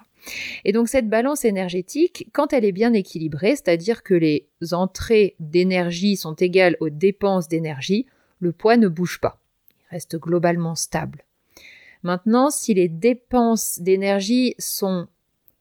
Et 0.66 0.72
donc 0.72 0.88
cette 0.90 1.10
balance 1.10 1.46
énergétique, 1.46 2.28
quand 2.34 2.54
elle 2.54 2.66
est 2.66 2.72
bien 2.72 2.94
équilibrée, 2.94 3.56
c'est-à-dire 3.56 4.04
que 4.04 4.14
les 4.14 4.48
entrées 4.72 5.36
d'énergie 5.40 6.16
sont 6.16 6.36
égales 6.36 6.78
aux 6.80 6.90
dépenses 6.90 7.48
d'énergie, 7.48 8.06
le 8.40 8.52
poids 8.52 8.78
ne 8.78 8.88
bouge 8.88 9.20
pas. 9.20 9.40
Il 9.70 9.96
reste 9.96 10.18
globalement 10.18 10.76
stable. 10.76 11.24
Maintenant, 12.04 12.50
si 12.50 12.74
les 12.74 12.88
dépenses 12.88 13.80
d'énergie 13.80 14.56
sont 14.58 15.08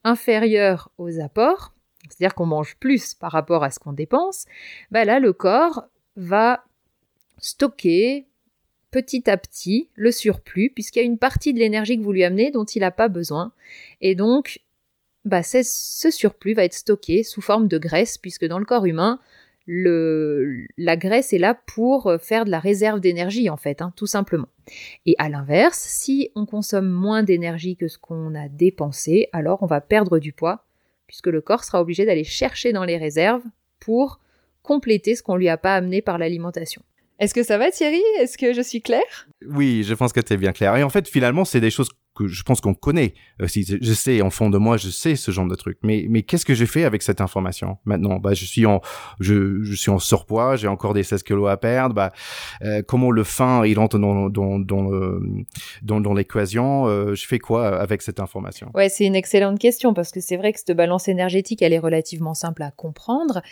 inférieures 0.04 0.90
aux 0.98 1.18
apports, 1.18 1.74
c'est-à-dire 2.08 2.34
qu'on 2.34 2.46
mange 2.46 2.76
plus 2.76 3.14
par 3.14 3.32
rapport 3.32 3.64
à 3.64 3.70
ce 3.70 3.78
qu'on 3.78 3.92
dépense, 3.92 4.46
bah 4.90 5.04
là, 5.04 5.18
le 5.18 5.32
corps 5.32 5.84
va 6.16 6.64
stocker 7.38 8.27
petit 9.00 9.30
à 9.30 9.36
petit 9.36 9.90
le 9.94 10.10
surplus, 10.10 10.70
puisqu'il 10.70 10.98
y 10.98 11.02
a 11.02 11.04
une 11.04 11.18
partie 11.18 11.54
de 11.54 11.60
l'énergie 11.60 11.96
que 11.96 12.02
vous 12.02 12.12
lui 12.12 12.24
amenez 12.24 12.50
dont 12.50 12.64
il 12.64 12.80
n'a 12.80 12.90
pas 12.90 13.08
besoin. 13.08 13.52
Et 14.00 14.16
donc, 14.16 14.60
bah, 15.24 15.42
ce 15.44 16.10
surplus 16.10 16.54
va 16.54 16.64
être 16.64 16.74
stocké 16.74 17.22
sous 17.22 17.40
forme 17.40 17.68
de 17.68 17.78
graisse, 17.78 18.18
puisque 18.18 18.44
dans 18.44 18.58
le 18.58 18.64
corps 18.64 18.86
humain, 18.86 19.20
la 19.68 20.96
graisse 20.96 21.32
est 21.32 21.38
là 21.38 21.54
pour 21.54 22.12
faire 22.20 22.44
de 22.44 22.50
la 22.50 22.58
réserve 22.58 23.00
d'énergie, 23.00 23.50
en 23.50 23.56
fait, 23.56 23.82
hein, 23.82 23.92
tout 23.94 24.06
simplement. 24.06 24.48
Et 25.06 25.14
à 25.18 25.28
l'inverse, 25.28 25.78
si 25.78 26.30
on 26.34 26.44
consomme 26.44 26.88
moins 26.88 27.22
d'énergie 27.22 27.76
que 27.76 27.86
ce 27.86 27.98
qu'on 27.98 28.34
a 28.34 28.48
dépensé, 28.48 29.28
alors 29.32 29.62
on 29.62 29.66
va 29.66 29.80
perdre 29.80 30.18
du 30.18 30.32
poids, 30.32 30.64
puisque 31.06 31.28
le 31.28 31.40
corps 31.40 31.64
sera 31.64 31.80
obligé 31.80 32.04
d'aller 32.04 32.24
chercher 32.24 32.72
dans 32.72 32.84
les 32.84 32.96
réserves 32.96 33.44
pour 33.78 34.20
compléter 34.62 35.14
ce 35.14 35.22
qu'on 35.22 35.36
lui 35.36 35.48
a 35.48 35.56
pas 35.56 35.74
amené 35.76 36.02
par 36.02 36.18
l'alimentation. 36.18 36.82
Est-ce 37.18 37.34
que 37.34 37.42
ça 37.42 37.58
va 37.58 37.70
Thierry? 37.70 38.02
Est-ce 38.20 38.38
que 38.38 38.52
je 38.52 38.60
suis 38.60 38.80
claire? 38.80 39.28
Oui, 39.46 39.82
je 39.84 39.94
pense 39.94 40.12
que 40.12 40.20
tu 40.20 40.36
bien 40.36 40.52
clair. 40.52 40.76
Et 40.76 40.82
en 40.82 40.90
fait, 40.90 41.08
finalement, 41.08 41.44
c'est 41.44 41.60
des 41.60 41.70
choses 41.70 41.88
je 42.26 42.42
pense 42.42 42.60
qu'on 42.60 42.74
connaît. 42.74 43.14
aussi. 43.40 43.64
je 43.80 43.92
sais, 43.92 44.20
en 44.22 44.30
fond 44.30 44.50
de 44.50 44.58
moi, 44.58 44.76
je 44.76 44.88
sais 44.88 45.16
ce 45.16 45.30
genre 45.30 45.46
de 45.46 45.54
trucs. 45.54 45.78
Mais, 45.82 46.06
mais 46.08 46.22
qu'est-ce 46.22 46.44
que 46.44 46.54
j'ai 46.54 46.66
fait 46.66 46.84
avec 46.84 47.02
cette 47.02 47.20
information 47.20 47.78
maintenant? 47.84 48.16
Bah, 48.18 48.34
je 48.34 48.44
suis 48.44 48.66
en, 48.66 48.80
je, 49.20 49.62
je 49.62 49.74
suis 49.74 49.90
en 49.90 49.98
surpoids, 49.98 50.56
j'ai 50.56 50.68
encore 50.68 50.94
des 50.94 51.02
16 51.02 51.22
kilos 51.22 51.48
à 51.50 51.56
perdre. 51.56 51.94
Bah, 51.94 52.12
euh, 52.62 52.82
comment 52.86 53.10
le 53.10 53.24
faim 53.24 53.64
il 53.64 53.78
entre 53.78 53.98
dans, 53.98 54.28
dans, 54.28 54.58
dans, 54.58 56.00
dans 56.00 56.14
l'équation? 56.14 56.86
Euh, 56.86 57.14
Je 57.14 57.26
fais 57.26 57.38
quoi 57.38 57.80
avec 57.80 58.02
cette 58.02 58.20
information? 58.20 58.70
Ouais, 58.74 58.88
c'est 58.88 59.04
une 59.04 59.16
excellente 59.16 59.58
question 59.58 59.94
parce 59.94 60.10
que 60.12 60.20
c'est 60.20 60.36
vrai 60.36 60.52
que 60.52 60.58
cette 60.58 60.76
balance 60.76 61.08
énergétique, 61.08 61.62
elle 61.62 61.72
est 61.72 61.78
relativement 61.78 62.34
simple 62.34 62.62
à 62.62 62.70
comprendre. 62.70 63.42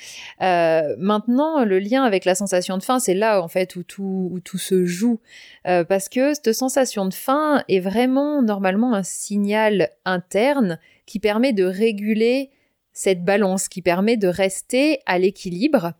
Euh, 0.42 0.94
maintenant, 0.98 1.64
le 1.64 1.78
lien 1.78 2.02
avec 2.04 2.24
la 2.24 2.34
sensation 2.34 2.78
de 2.78 2.82
faim, 2.82 2.98
c'est 2.98 3.14
là 3.14 3.42
en 3.42 3.48
fait 3.48 3.76
où 3.76 3.82
tout, 3.82 4.28
où 4.32 4.40
tout 4.40 4.58
se 4.58 4.84
joue. 4.84 5.20
Euh, 5.66 5.84
parce 5.84 6.08
que 6.08 6.34
cette 6.34 6.52
sensation 6.52 7.06
de 7.06 7.14
faim 7.14 7.62
est 7.68 7.80
vraiment 7.80 8.42
normalement 8.56 8.94
un 8.94 9.02
signal 9.02 9.90
interne 10.06 10.78
qui 11.04 11.20
permet 11.20 11.52
de 11.52 11.64
réguler 11.64 12.50
cette 12.94 13.22
balance 13.22 13.68
qui 13.68 13.82
permet 13.82 14.16
de 14.16 14.28
rester 14.28 15.00
à 15.04 15.18
l'équilibre 15.18 15.92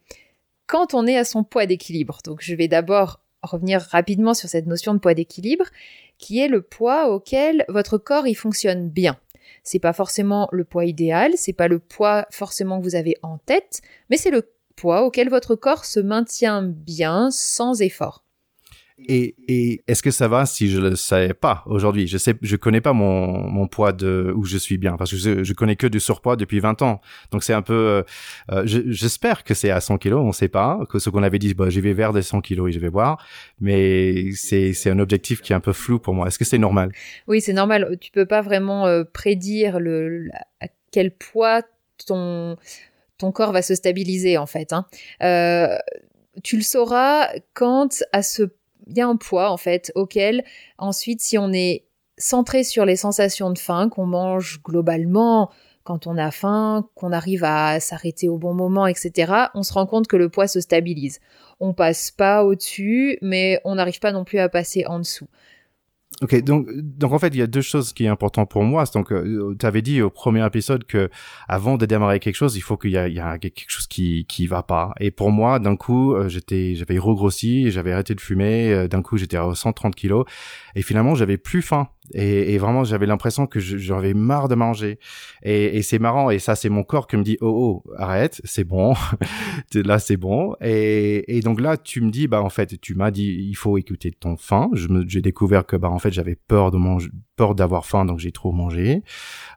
quand 0.66 0.94
on 0.94 1.06
est 1.06 1.18
à 1.18 1.26
son 1.26 1.44
poids 1.44 1.66
d'équilibre. 1.66 2.20
Donc 2.24 2.38
je 2.40 2.54
vais 2.54 2.66
d'abord 2.66 3.20
revenir 3.42 3.82
rapidement 3.82 4.32
sur 4.32 4.48
cette 4.48 4.66
notion 4.66 4.94
de 4.94 4.98
poids 5.00 5.12
d'équilibre 5.12 5.66
qui 6.16 6.38
est 6.38 6.48
le 6.48 6.62
poids 6.62 7.10
auquel 7.10 7.66
votre 7.68 7.98
corps 7.98 8.26
y 8.26 8.34
fonctionne 8.34 8.88
bien. 8.88 9.18
C'est 9.62 9.78
pas 9.78 9.92
forcément 9.92 10.48
le 10.50 10.64
poids 10.64 10.86
idéal, 10.86 11.32
c'est 11.36 11.52
pas 11.52 11.68
le 11.68 11.78
poids 11.78 12.26
forcément 12.30 12.78
que 12.78 12.84
vous 12.84 12.94
avez 12.94 13.18
en 13.22 13.36
tête, 13.36 13.82
mais 14.08 14.16
c'est 14.16 14.30
le 14.30 14.50
poids 14.76 15.02
auquel 15.02 15.28
votre 15.28 15.56
corps 15.56 15.84
se 15.84 16.00
maintient 16.00 16.62
bien 16.62 17.30
sans 17.30 17.82
effort. 17.82 18.25
Et, 18.98 19.34
et 19.46 19.82
est-ce 19.86 20.02
que 20.02 20.10
ça 20.10 20.26
va 20.26 20.46
si 20.46 20.70
je 20.70 20.80
le 20.80 20.96
savais 20.96 21.34
pas 21.34 21.62
aujourd'hui? 21.66 22.06
Je 22.06 22.16
sais, 22.16 22.34
je 22.40 22.56
connais 22.56 22.80
pas 22.80 22.94
mon, 22.94 23.46
mon 23.48 23.68
poids 23.68 23.92
de 23.92 24.32
où 24.34 24.44
je 24.44 24.56
suis 24.56 24.78
bien 24.78 24.96
parce 24.96 25.10
que 25.10 25.16
je, 25.18 25.44
je 25.44 25.52
connais 25.52 25.76
que 25.76 25.86
du 25.86 26.00
surpoids 26.00 26.36
depuis 26.36 26.60
20 26.60 26.80
ans. 26.80 27.02
Donc 27.30 27.44
c'est 27.44 27.52
un 27.52 27.62
peu. 27.62 27.74
Euh, 27.74 28.02
euh 28.52 28.62
J'espère 28.66 29.44
que 29.44 29.52
c'est 29.52 29.70
à 29.70 29.80
100 29.80 29.98
kilos. 29.98 30.20
On 30.24 30.32
sait 30.32 30.48
pas 30.48 30.80
que 30.88 30.98
ce 30.98 31.10
qu'on 31.10 31.22
avait 31.22 31.38
dit. 31.38 31.52
Bah, 31.52 31.68
j'y 31.68 31.82
vais 31.82 31.92
vers 31.92 32.14
des 32.14 32.22
100 32.22 32.40
kilos 32.40 32.70
et 32.70 32.72
je 32.72 32.78
vais 32.78 32.88
voir. 32.88 33.22
Mais 33.60 34.30
c'est 34.32 34.72
c'est 34.72 34.90
un 34.90 34.98
objectif 34.98 35.42
qui 35.42 35.52
est 35.52 35.56
un 35.56 35.60
peu 35.60 35.72
flou 35.72 35.98
pour 35.98 36.14
moi. 36.14 36.28
Est-ce 36.28 36.38
que 36.38 36.46
c'est 36.46 36.58
normal? 36.58 36.90
Oui, 37.26 37.42
c'est 37.42 37.52
normal. 37.52 37.98
Tu 38.00 38.10
peux 38.10 38.26
pas 38.26 38.40
vraiment 38.40 38.86
euh, 38.86 39.04
prédire 39.04 39.78
le 39.78 40.28
à 40.60 40.68
quel 40.90 41.10
poids 41.10 41.62
ton 42.06 42.56
ton 43.18 43.32
corps 43.32 43.52
va 43.52 43.62
se 43.62 43.74
stabiliser 43.74 44.38
en 44.38 44.46
fait. 44.46 44.72
Hein. 44.72 44.86
Euh, 45.22 45.76
tu 46.42 46.56
le 46.56 46.62
sauras 46.62 47.28
quand 47.54 48.02
à 48.12 48.22
ce 48.22 48.42
y 48.88 49.00
a 49.00 49.06
un 49.06 49.16
poids 49.16 49.50
en 49.50 49.56
fait 49.56 49.92
auquel 49.94 50.44
ensuite 50.78 51.20
si 51.20 51.38
on 51.38 51.52
est 51.52 51.84
centré 52.18 52.64
sur 52.64 52.84
les 52.84 52.96
sensations 52.96 53.50
de 53.50 53.58
faim 53.58 53.88
qu'on 53.88 54.06
mange 54.06 54.60
globalement 54.62 55.50
quand 55.86 56.06
on 56.06 56.18
a 56.18 56.30
faim, 56.30 56.88
qu'on 56.94 57.12
arrive 57.12 57.44
à 57.44 57.80
s'arrêter 57.80 58.28
au 58.28 58.36
bon 58.36 58.52
moment, 58.52 58.86
etc., 58.86 59.32
on 59.54 59.62
se 59.62 59.72
rend 59.72 59.86
compte 59.86 60.08
que 60.08 60.16
le 60.16 60.28
poids 60.28 60.48
se 60.48 60.60
stabilise. 60.60 61.20
On 61.60 61.72
passe 61.72 62.10
pas 62.10 62.44
au-dessus, 62.44 63.18
mais 63.22 63.60
on 63.64 63.76
n'arrive 63.76 64.00
pas 64.00 64.12
non 64.12 64.24
plus 64.24 64.40
à 64.40 64.48
passer 64.48 64.84
en 64.86 64.98
dessous. 64.98 65.28
Ok, 66.22 66.34
donc 66.42 66.66
donc 66.72 67.12
en 67.12 67.18
fait 67.18 67.28
il 67.28 67.36
y 67.36 67.42
a 67.42 67.46
deux 67.46 67.60
choses 67.60 67.92
qui 67.92 68.04
sont 68.06 68.10
importantes 68.10 68.50
pour 68.50 68.62
moi. 68.62 68.84
Donc 68.94 69.12
euh, 69.12 69.54
tu 69.58 69.66
avais 69.66 69.82
dit 69.82 70.00
au 70.00 70.08
premier 70.08 70.44
épisode 70.46 70.84
que 70.84 71.10
avant 71.46 71.76
de 71.76 71.84
démarrer 71.84 72.20
quelque 72.20 72.36
chose, 72.36 72.56
il 72.56 72.62
faut 72.62 72.78
qu'il 72.78 72.92
y 72.92 72.96
a 72.98 73.38
quelque 73.38 73.64
chose 73.68 73.86
qui 73.86 74.24
qui 74.26 74.46
va 74.46 74.62
pas. 74.62 74.94
Et 74.98 75.10
pour 75.10 75.30
moi, 75.30 75.58
d'un 75.58 75.76
coup, 75.76 76.14
euh, 76.14 76.28
j'étais 76.28 76.74
j'avais 76.74 76.98
regrossi, 76.98 77.70
j'avais 77.70 77.92
arrêté 77.92 78.14
de 78.14 78.20
fumer. 78.20 78.72
Euh, 78.72 78.88
d'un 78.88 79.02
coup, 79.02 79.18
j'étais 79.18 79.36
à 79.36 79.54
130 79.54 79.94
kilos 79.94 80.24
et 80.74 80.82
finalement 80.82 81.14
j'avais 81.14 81.36
plus 81.36 81.60
faim. 81.60 81.88
Et, 82.14 82.54
et 82.54 82.58
vraiment 82.58 82.84
j'avais 82.84 83.06
l'impression 83.06 83.46
que 83.46 83.60
j'avais 83.60 84.14
marre 84.14 84.48
de 84.48 84.54
manger. 84.54 84.98
Et, 85.42 85.76
et 85.78 85.82
c'est 85.82 85.98
marrant. 85.98 86.30
Et 86.30 86.38
ça 86.38 86.54
c'est 86.54 86.68
mon 86.68 86.82
corps 86.82 87.06
qui 87.06 87.16
me 87.16 87.22
dit 87.22 87.38
oh 87.40 87.82
oh 87.86 87.90
arrête, 87.96 88.40
c'est 88.44 88.64
bon, 88.64 88.94
là 89.74 89.98
c'est 89.98 90.16
bon. 90.16 90.54
Et, 90.60 91.36
et 91.36 91.40
donc 91.40 91.60
là 91.60 91.76
tu 91.76 92.00
me 92.00 92.10
dis 92.10 92.26
bah 92.26 92.42
en 92.42 92.50
fait 92.50 92.80
tu 92.80 92.94
m'as 92.94 93.10
dit 93.10 93.36
il 93.48 93.54
faut 93.54 93.78
écouter 93.78 94.12
ton 94.12 94.36
faim. 94.36 94.70
J'ai 95.06 95.22
découvert 95.22 95.66
que 95.66 95.76
bah 95.76 95.90
en 95.90 95.98
fait 95.98 96.12
j'avais 96.12 96.36
peur 96.36 96.70
de 96.70 96.78
manger, 96.78 97.10
peur 97.36 97.54
d'avoir 97.54 97.86
faim, 97.86 98.04
donc 98.04 98.18
j'ai 98.18 98.32
trop 98.32 98.52
mangé. 98.52 99.02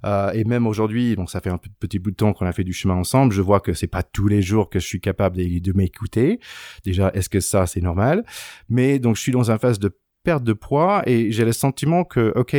Euh, 0.06 0.32
et 0.34 0.44
même 0.44 0.68
aujourd'hui, 0.68 1.16
bon, 1.16 1.28
ça 1.28 1.42
fait 1.42 1.50
un 1.50 1.58
petit 1.58 2.00
bout 2.00 2.12
de 2.12 2.16
temps 2.16 2.34
qu'on 2.34 2.46
a 2.46 2.52
fait 2.52 2.64
du 2.64 2.74
chemin 2.74 2.96
ensemble, 2.96 3.34
je 3.34 3.42
vois 3.42 3.60
que 3.60 3.74
c'est 3.74 3.88
pas 3.88 4.04
tous 4.04 4.28
les 4.28 4.42
jours 4.42 4.70
que 4.70 4.80
je 4.80 4.86
suis 4.86 5.02
capable 5.02 5.38
de, 5.38 5.60
de 5.60 5.74
m'écouter. 5.74 6.40
Déjà, 6.84 7.12
est-ce 7.14 7.30
que 7.30 7.40
ça 7.40 7.66
c'est 7.66 7.82
normal? 7.82 8.26
Mais 8.70 9.00
donc 9.00 9.16
je 9.16 9.22
suis 9.22 9.32
dans 9.32 9.52
un 9.52 9.58
phase 9.58 9.80
de 9.80 9.96
perte 10.24 10.44
de 10.44 10.54
poids 10.54 11.04
et 11.06 11.32
j'ai 11.32 11.46
le 11.46 11.52
sentiment 11.52 12.04
que 12.04 12.34
ok, 12.36 12.56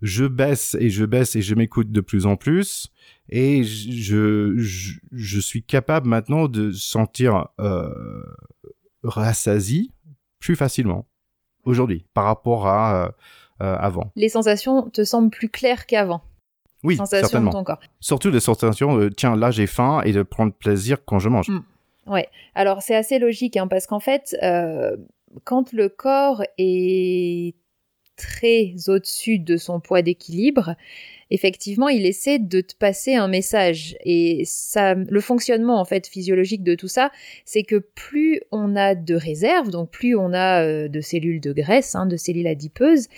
je 0.00 0.24
baisse 0.24 0.76
et 0.78 0.90
je 0.90 1.04
baisse 1.04 1.36
et 1.36 1.42
je 1.42 1.54
m'écoute 1.54 1.90
de 1.90 2.00
plus 2.00 2.26
en 2.26 2.36
plus 2.36 2.90
et 3.28 3.64
je, 3.64 4.54
je, 4.56 4.98
je 5.10 5.40
suis 5.40 5.62
capable 5.62 6.08
maintenant 6.08 6.48
de 6.48 6.72
sentir 6.72 7.48
euh, 7.60 7.90
rassasi 9.02 9.92
plus 10.38 10.56
facilement 10.56 11.06
aujourd'hui 11.64 12.06
par 12.14 12.24
rapport 12.24 12.66
à 12.66 13.04
euh, 13.04 13.08
euh, 13.62 13.76
avant. 13.78 14.10
Les 14.16 14.28
sensations 14.28 14.90
te 14.90 15.04
semblent 15.04 15.30
plus 15.30 15.48
claires 15.48 15.86
qu'avant. 15.86 16.22
Oui, 16.82 16.98
certainement. 17.04 17.50
De 17.50 17.56
ton 17.56 17.64
corps. 17.64 17.80
Surtout 18.00 18.30
les 18.30 18.40
sensations, 18.40 18.98
euh, 18.98 19.10
tiens, 19.10 19.36
là 19.36 19.52
j'ai 19.52 19.68
faim 19.68 20.02
et 20.04 20.12
de 20.12 20.22
prendre 20.22 20.52
plaisir 20.52 21.04
quand 21.04 21.20
je 21.20 21.28
mange. 21.28 21.48
Mm. 21.48 21.62
Ouais. 22.08 22.28
Alors 22.56 22.82
c'est 22.82 22.96
assez 22.96 23.20
logique 23.20 23.56
hein, 23.56 23.68
parce 23.68 23.86
qu'en 23.86 24.00
fait, 24.00 24.36
quand 25.44 25.72
le 25.72 25.88
corps 25.88 26.42
est 26.58 27.54
très 28.16 28.74
au-dessus 28.88 29.38
de 29.38 29.56
son 29.56 29.80
poids 29.80 30.02
d'équilibre, 30.02 30.76
effectivement, 31.30 31.88
il 31.88 32.06
essaie 32.06 32.38
de 32.38 32.60
te 32.60 32.74
passer 32.76 33.14
un 33.14 33.26
message. 33.26 33.96
Et 34.04 34.42
ça, 34.44 34.94
le 34.94 35.20
fonctionnement 35.20 35.80
en 35.80 35.84
fait 35.84 36.06
physiologique 36.06 36.62
de 36.62 36.74
tout 36.74 36.88
ça, 36.88 37.10
c'est 37.44 37.62
que 37.62 37.76
plus 37.76 38.40
on 38.52 38.76
a 38.76 38.94
de 38.94 39.14
réserves, 39.14 39.70
donc 39.70 39.90
plus 39.90 40.14
on 40.14 40.32
a 40.32 40.62
euh, 40.62 40.88
de 40.88 41.00
cellules 41.00 41.40
de 41.40 41.52
graisse, 41.52 41.94
hein, 41.94 42.06
de 42.06 42.16
cellules 42.16 42.46
adipeuses, 42.46 43.08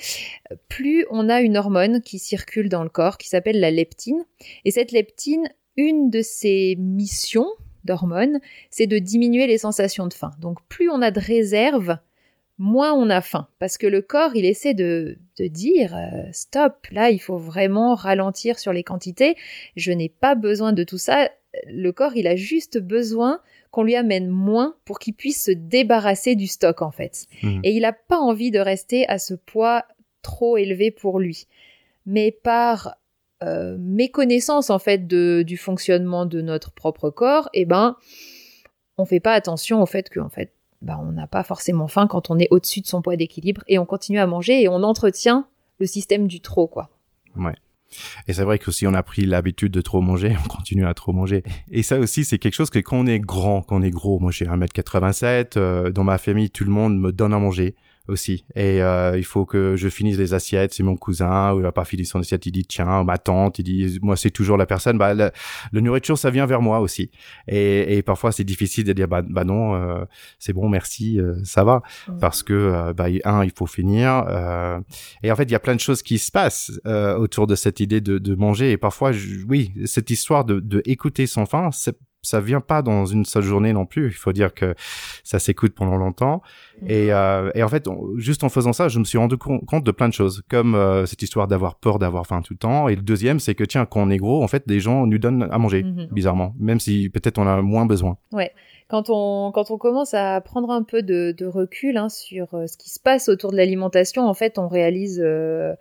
plus 0.68 1.06
on 1.10 1.28
a 1.28 1.40
une 1.40 1.56
hormone 1.56 2.00
qui 2.00 2.18
circule 2.18 2.68
dans 2.68 2.84
le 2.84 2.90
corps 2.90 3.18
qui 3.18 3.28
s'appelle 3.28 3.60
la 3.60 3.70
leptine. 3.70 4.24
Et 4.64 4.70
cette 4.70 4.92
leptine, 4.92 5.48
une 5.76 6.08
de 6.08 6.22
ses 6.22 6.76
missions 6.78 7.48
d'hormone, 7.84 8.40
c'est 8.70 8.86
de 8.86 8.98
diminuer 8.98 9.46
les 9.46 9.58
sensations 9.58 10.06
de 10.06 10.14
faim. 10.14 10.32
Donc 10.40 10.58
plus 10.68 10.90
on 10.90 11.02
a 11.02 11.10
de 11.10 11.20
réserves, 11.20 11.98
moins 12.58 12.92
on 12.92 13.10
a 13.10 13.20
faim. 13.20 13.48
Parce 13.58 13.78
que 13.78 13.86
le 13.86 14.02
corps, 14.02 14.36
il 14.36 14.44
essaie 14.44 14.74
de, 14.74 15.18
dire, 15.38 15.96
euh, 15.96 16.22
stop, 16.32 16.86
là, 16.90 17.10
il 17.10 17.18
faut 17.20 17.38
vraiment 17.38 17.94
ralentir 17.94 18.58
sur 18.58 18.72
les 18.72 18.84
quantités. 18.84 19.36
Je 19.76 19.92
n'ai 19.92 20.08
pas 20.08 20.34
besoin 20.34 20.72
de 20.72 20.84
tout 20.84 20.98
ça. 20.98 21.30
Le 21.66 21.92
corps, 21.92 22.16
il 22.16 22.26
a 22.26 22.36
juste 22.36 22.78
besoin 22.78 23.40
qu'on 23.70 23.82
lui 23.82 23.96
amène 23.96 24.28
moins 24.28 24.76
pour 24.84 24.98
qu'il 24.98 25.14
puisse 25.14 25.44
se 25.44 25.50
débarrasser 25.50 26.36
du 26.36 26.46
stock, 26.46 26.82
en 26.82 26.90
fait. 26.90 27.26
Mmh. 27.42 27.60
Et 27.64 27.72
il 27.72 27.82
n'a 27.82 27.92
pas 27.92 28.18
envie 28.18 28.50
de 28.50 28.60
rester 28.60 29.06
à 29.08 29.18
ce 29.18 29.34
poids 29.34 29.84
trop 30.22 30.56
élevé 30.56 30.90
pour 30.90 31.18
lui. 31.18 31.46
Mais 32.06 32.30
par 32.30 32.96
euh, 33.44 33.76
méconnaissance, 33.78 34.70
en 34.70 34.78
fait, 34.78 35.06
de, 35.06 35.42
du 35.46 35.56
fonctionnement 35.56 36.26
de 36.26 36.40
notre 36.40 36.72
propre 36.72 37.10
corps, 37.10 37.48
eh 37.52 37.64
ben, 37.64 37.96
on 38.98 39.04
fait 39.04 39.20
pas 39.20 39.32
attention 39.32 39.82
au 39.82 39.86
fait 39.86 40.08
que, 40.08 40.20
en 40.20 40.28
fait, 40.28 40.52
bah, 40.82 41.00
on 41.02 41.12
n'a 41.12 41.26
pas 41.26 41.42
forcément 41.42 41.88
faim 41.88 42.06
quand 42.06 42.30
on 42.30 42.38
est 42.38 42.48
au-dessus 42.50 42.80
de 42.80 42.86
son 42.86 43.02
poids 43.02 43.16
d'équilibre 43.16 43.62
et 43.68 43.78
on 43.78 43.86
continue 43.86 44.18
à 44.18 44.26
manger 44.26 44.62
et 44.62 44.68
on 44.68 44.82
entretient 44.82 45.46
le 45.78 45.86
système 45.86 46.26
du 46.26 46.40
trop, 46.40 46.66
quoi. 46.66 46.90
Ouais. 47.36 47.54
Et 48.26 48.32
c'est 48.32 48.44
vrai 48.44 48.58
que 48.58 48.70
si 48.70 48.86
on 48.86 48.94
a 48.94 49.02
pris 49.02 49.24
l'habitude 49.24 49.72
de 49.72 49.80
trop 49.80 50.00
manger, 50.00 50.36
on 50.44 50.48
continue 50.48 50.86
à 50.86 50.94
trop 50.94 51.12
manger. 51.12 51.42
Et 51.70 51.82
ça 51.82 51.98
aussi, 51.98 52.24
c'est 52.24 52.38
quelque 52.38 52.54
chose 52.54 52.70
que 52.70 52.78
quand 52.78 52.98
on 52.98 53.06
est 53.06 53.20
grand, 53.20 53.62
quand 53.62 53.76
on 53.76 53.82
est 53.82 53.90
gros, 53.90 54.18
moi 54.18 54.30
j'ai 54.30 54.46
1m87, 54.46 55.56
euh, 55.56 55.90
dans 55.90 56.04
ma 56.04 56.18
famille, 56.18 56.50
tout 56.50 56.64
le 56.64 56.70
monde 56.70 56.98
me 56.98 57.12
donne 57.12 57.32
à 57.32 57.38
manger 57.38 57.74
aussi. 58.08 58.44
Et 58.54 58.82
euh, 58.82 59.16
il 59.16 59.24
faut 59.24 59.46
que 59.46 59.76
je 59.76 59.88
finisse 59.88 60.18
les 60.18 60.34
assiettes. 60.34 60.74
C'est 60.74 60.82
mon 60.82 60.96
cousin, 60.96 61.52
ou 61.52 61.60
il 61.60 61.66
a 61.66 61.72
pas 61.72 61.84
fini 61.84 62.04
son 62.04 62.20
assiette, 62.20 62.46
il 62.46 62.52
dit 62.52 62.64
tiens, 62.64 63.04
ma 63.04 63.18
tante, 63.18 63.58
il 63.58 63.62
dit 63.62 63.98
moi 64.02 64.16
c'est 64.16 64.30
toujours 64.30 64.56
la 64.56 64.66
personne. 64.66 64.98
Bah 64.98 65.14
le, 65.14 65.80
nourriture 65.80 66.18
ça 66.18 66.30
vient 66.30 66.46
vers 66.46 66.60
moi 66.60 66.80
aussi. 66.80 67.10
Et, 67.48 67.96
et 67.96 68.02
parfois 68.02 68.32
c'est 68.32 68.44
difficile 68.44 68.84
de 68.84 68.92
dire 68.92 69.08
bah, 69.08 69.22
bah 69.22 69.44
non, 69.44 69.74
euh, 69.74 70.04
c'est 70.38 70.52
bon, 70.52 70.68
merci, 70.68 71.18
euh, 71.20 71.34
ça 71.44 71.64
va, 71.64 71.82
parce 72.20 72.42
que 72.42 72.52
euh, 72.52 72.92
bah 72.92 73.06
un 73.24 73.44
il 73.44 73.52
faut 73.56 73.66
finir. 73.66 74.24
et 75.22 75.30
en 75.30 75.36
fait 75.36 75.44
il 75.44 75.52
y 75.52 75.56
a 75.56 75.60
plein 75.60 75.74
de 75.74 75.80
choses 75.80 76.02
qui 76.02 76.18
se 76.18 76.30
passent 76.30 76.72
autour 76.84 77.46
de 77.46 77.54
cette 77.54 77.80
idée 77.80 78.00
de, 78.00 78.18
de 78.18 78.34
manger. 78.34 78.72
Et 78.72 78.76
parfois 78.76 79.12
oui 79.48 79.72
cette 79.84 80.10
histoire 80.10 80.44
de, 80.44 80.60
de 80.60 80.82
écouter 80.84 81.26
son 81.26 81.46
faim, 81.46 81.70
c'est 81.72 81.96
ça 82.24 82.40
vient 82.40 82.60
pas 82.60 82.82
dans 82.82 83.06
une 83.06 83.24
seule 83.24 83.42
journée 83.42 83.72
non 83.72 83.86
plus. 83.86 84.06
Il 84.08 84.14
faut 84.14 84.32
dire 84.32 84.52
que 84.54 84.74
ça 85.22 85.38
s'écoute 85.38 85.74
pendant 85.74 85.96
longtemps. 85.96 86.42
Et, 86.86 87.12
euh, 87.12 87.50
et, 87.54 87.62
en 87.62 87.68
fait, 87.68 87.88
juste 88.16 88.44
en 88.44 88.48
faisant 88.48 88.72
ça, 88.72 88.88
je 88.88 88.98
me 88.98 89.04
suis 89.04 89.18
rendu 89.18 89.36
compte 89.36 89.84
de 89.84 89.90
plein 89.90 90.08
de 90.08 90.12
choses, 90.12 90.42
comme 90.50 90.74
euh, 90.74 91.06
cette 91.06 91.22
histoire 91.22 91.46
d'avoir 91.46 91.76
peur 91.76 91.98
d'avoir 91.98 92.26
faim 92.26 92.42
tout 92.42 92.54
le 92.54 92.58
temps. 92.58 92.88
Et 92.88 92.96
le 92.96 93.02
deuxième, 93.02 93.38
c'est 93.38 93.54
que 93.54 93.64
tiens, 93.64 93.86
quand 93.86 94.02
on 94.02 94.10
est 94.10 94.16
gros, 94.16 94.42
en 94.42 94.48
fait, 94.48 94.66
des 94.66 94.80
gens 94.80 95.06
nous 95.06 95.18
donnent 95.18 95.48
à 95.50 95.58
manger, 95.58 95.84
mhm. 95.84 96.08
bizarrement, 96.10 96.54
même 96.58 96.80
si 96.80 97.10
peut-être 97.10 97.38
on 97.38 97.46
a 97.46 97.62
moins 97.62 97.86
besoin. 97.86 98.18
Ouais. 98.32 98.52
Quand 98.88 99.08
on, 99.08 99.50
quand 99.52 99.70
on 99.70 99.78
commence 99.78 100.14
à 100.14 100.40
prendre 100.40 100.70
un 100.70 100.82
peu 100.82 101.02
de, 101.02 101.34
de 101.36 101.46
recul 101.46 101.96
hein, 101.96 102.08
sur 102.08 102.54
euh, 102.54 102.66
ce 102.66 102.76
qui 102.76 102.90
se 102.90 103.00
passe 103.00 103.28
autour 103.28 103.50
de 103.50 103.56
l'alimentation, 103.56 104.26
en 104.26 104.34
fait, 104.34 104.58
on 104.58 104.68
réalise 104.68 105.20
euh, 105.24 105.74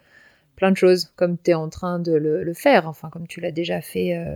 plein 0.55 0.72
de 0.72 0.77
choses, 0.77 1.12
comme 1.15 1.38
tu 1.38 1.51
es 1.51 1.53
en 1.53 1.69
train 1.69 2.00
de 2.00 2.13
le, 2.13 2.53
faire, 2.53 2.88
enfin 2.88 3.10
comme 3.10 3.27
tu 3.27 3.41
l'as 3.41 3.51
déjà 3.51 3.81
fait 3.81 4.15
euh, 4.15 4.36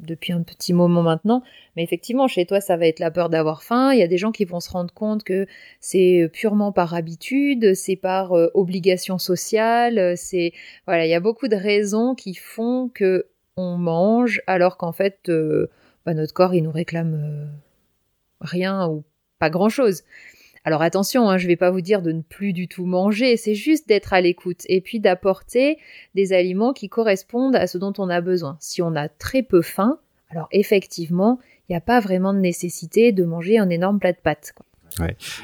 depuis 0.00 0.32
un 0.32 0.42
petit 0.42 0.72
moment 0.72 1.02
maintenant. 1.02 1.42
Mais 1.76 1.82
effectivement, 1.82 2.26
chez 2.28 2.46
toi, 2.46 2.60
ça 2.60 2.76
va 2.76 2.86
être 2.86 2.98
la 2.98 3.10
peur 3.10 3.28
d'avoir 3.28 3.62
faim. 3.62 3.92
Il 3.92 3.98
y 3.98 4.02
a 4.02 4.08
des 4.08 4.18
gens 4.18 4.32
qui 4.32 4.44
vont 4.44 4.60
se 4.60 4.70
rendre 4.70 4.92
compte 4.92 5.24
que 5.24 5.46
c'est 5.80 6.30
purement 6.32 6.72
par 6.72 6.94
habitude, 6.94 7.74
c'est 7.74 7.96
par 7.96 8.32
euh, 8.32 8.48
obligation 8.54 9.18
sociale, 9.18 10.16
c'est 10.16 10.52
voilà, 10.86 11.06
il 11.06 11.10
y 11.10 11.14
a 11.14 11.20
beaucoup 11.20 11.48
de 11.48 11.56
raisons 11.56 12.14
qui 12.14 12.34
font 12.34 12.90
que 12.92 13.26
on 13.56 13.76
mange 13.76 14.40
alors 14.46 14.76
qu'en 14.76 14.92
fait, 14.92 15.28
euh, 15.28 15.68
bah, 16.06 16.14
notre 16.14 16.32
corps 16.32 16.54
il 16.54 16.62
nous 16.62 16.72
réclame 16.72 17.50
rien 18.40 18.88
ou 18.88 19.04
pas 19.38 19.50
grand 19.50 19.68
chose. 19.68 20.02
Alors 20.64 20.82
attention, 20.82 21.28
hein, 21.28 21.38
je 21.38 21.44
ne 21.44 21.48
vais 21.48 21.56
pas 21.56 21.70
vous 21.70 21.80
dire 21.80 22.02
de 22.02 22.12
ne 22.12 22.22
plus 22.22 22.52
du 22.52 22.68
tout 22.68 22.84
manger, 22.84 23.36
c'est 23.36 23.54
juste 23.54 23.88
d'être 23.88 24.12
à 24.12 24.20
l'écoute 24.20 24.62
et 24.66 24.80
puis 24.80 25.00
d'apporter 25.00 25.78
des 26.14 26.32
aliments 26.32 26.72
qui 26.72 26.88
correspondent 26.88 27.56
à 27.56 27.66
ce 27.66 27.78
dont 27.78 27.92
on 27.98 28.08
a 28.08 28.20
besoin. 28.20 28.56
Si 28.60 28.82
on 28.82 28.94
a 28.94 29.08
très 29.08 29.42
peu 29.42 29.62
faim, 29.62 29.98
Alors 30.30 30.48
effectivement, 30.52 31.38
il 31.68 31.72
n'y 31.72 31.76
a 31.76 31.80
pas 31.80 32.00
vraiment 32.00 32.34
de 32.34 32.40
nécessité 32.40 33.12
de 33.12 33.24
manger 33.24 33.58
un 33.58 33.70
énorme 33.70 33.98
plat 33.98 34.12
de 34.12 34.18
pâtes. 34.18 34.54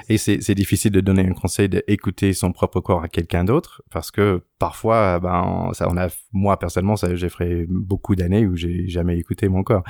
Et 0.08 0.18
c'est 0.18 0.54
difficile 0.54 0.90
de 0.90 1.00
donner 1.00 1.26
un 1.26 1.32
conseil 1.32 1.68
d'écouter 1.68 2.32
son 2.32 2.52
propre 2.52 2.80
corps 2.80 3.02
à 3.02 3.08
quelqu'un 3.08 3.44
d'autre 3.44 3.82
parce 3.90 4.10
que 4.10 4.42
parfois, 4.58 5.20
ben, 5.20 5.70
ça, 5.72 5.88
on 5.90 5.96
a, 5.96 6.08
moi 6.32 6.58
personnellement, 6.58 6.96
ça, 6.96 7.14
j'ai 7.14 7.28
fait 7.28 7.66
beaucoup 7.68 8.16
d'années 8.16 8.46
où 8.46 8.56
j'ai 8.56 8.88
jamais 8.88 9.18
écouté 9.18 9.48
mon 9.48 9.62
corps. 9.62 9.84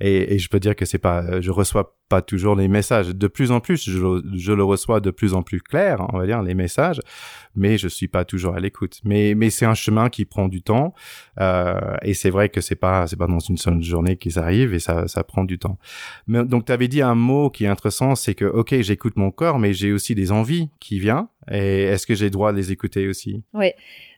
Et, 0.00 0.34
et, 0.34 0.38
je 0.38 0.48
peux 0.48 0.58
dire 0.58 0.74
que 0.74 0.84
c'est 0.84 0.98
pas, 0.98 1.40
je 1.40 1.50
reçois 1.50 1.96
pas 2.08 2.22
toujours 2.22 2.56
les 2.56 2.68
messages. 2.68 3.08
De 3.08 3.26
plus 3.26 3.50
en 3.50 3.60
plus, 3.60 3.88
je, 3.88 4.22
je, 4.34 4.52
le 4.52 4.64
reçois 4.64 5.00
de 5.00 5.10
plus 5.10 5.34
en 5.34 5.42
plus 5.42 5.60
clair, 5.60 6.04
on 6.12 6.18
va 6.18 6.26
dire, 6.26 6.42
les 6.42 6.54
messages, 6.54 7.00
mais 7.54 7.78
je 7.78 7.88
suis 7.88 8.08
pas 8.08 8.24
toujours 8.24 8.54
à 8.54 8.60
l'écoute. 8.60 9.00
Mais, 9.04 9.34
mais 9.36 9.50
c'est 9.50 9.66
un 9.66 9.74
chemin 9.74 10.08
qui 10.08 10.24
prend 10.24 10.48
du 10.48 10.62
temps. 10.62 10.94
Euh, 11.40 11.96
et 12.02 12.14
c'est 12.14 12.30
vrai 12.30 12.48
que 12.48 12.60
c'est 12.60 12.76
pas, 12.76 13.06
c'est 13.06 13.16
pas 13.16 13.26
dans 13.26 13.38
une 13.38 13.56
seule 13.56 13.82
journée 13.82 14.16
qu'ils 14.16 14.38
arrivent 14.38 14.74
et 14.74 14.78
ça, 14.78 15.06
ça 15.06 15.24
prend 15.24 15.44
du 15.44 15.58
temps. 15.58 15.78
Mais, 16.26 16.44
donc, 16.44 16.66
tu 16.66 16.72
avais 16.72 16.88
dit 16.88 17.02
un 17.02 17.14
mot 17.14 17.50
qui 17.50 17.64
est 17.64 17.68
intéressant, 17.68 18.14
c'est 18.14 18.34
que, 18.34 18.44
OK, 18.44 18.74
j'écoute 18.80 19.05
mon 19.14 19.30
corps, 19.30 19.58
mais 19.58 19.72
j'ai 19.72 19.92
aussi 19.92 20.14
des 20.14 20.32
envies 20.32 20.68
qui 20.80 20.98
viennent. 20.98 21.26
Et 21.50 21.84
est-ce 21.84 22.06
que 22.06 22.14
j'ai 22.14 22.30
droit 22.30 22.52
de 22.52 22.56
les 22.56 22.72
écouter 22.72 23.06
aussi? 23.06 23.44
Oui. 23.54 23.70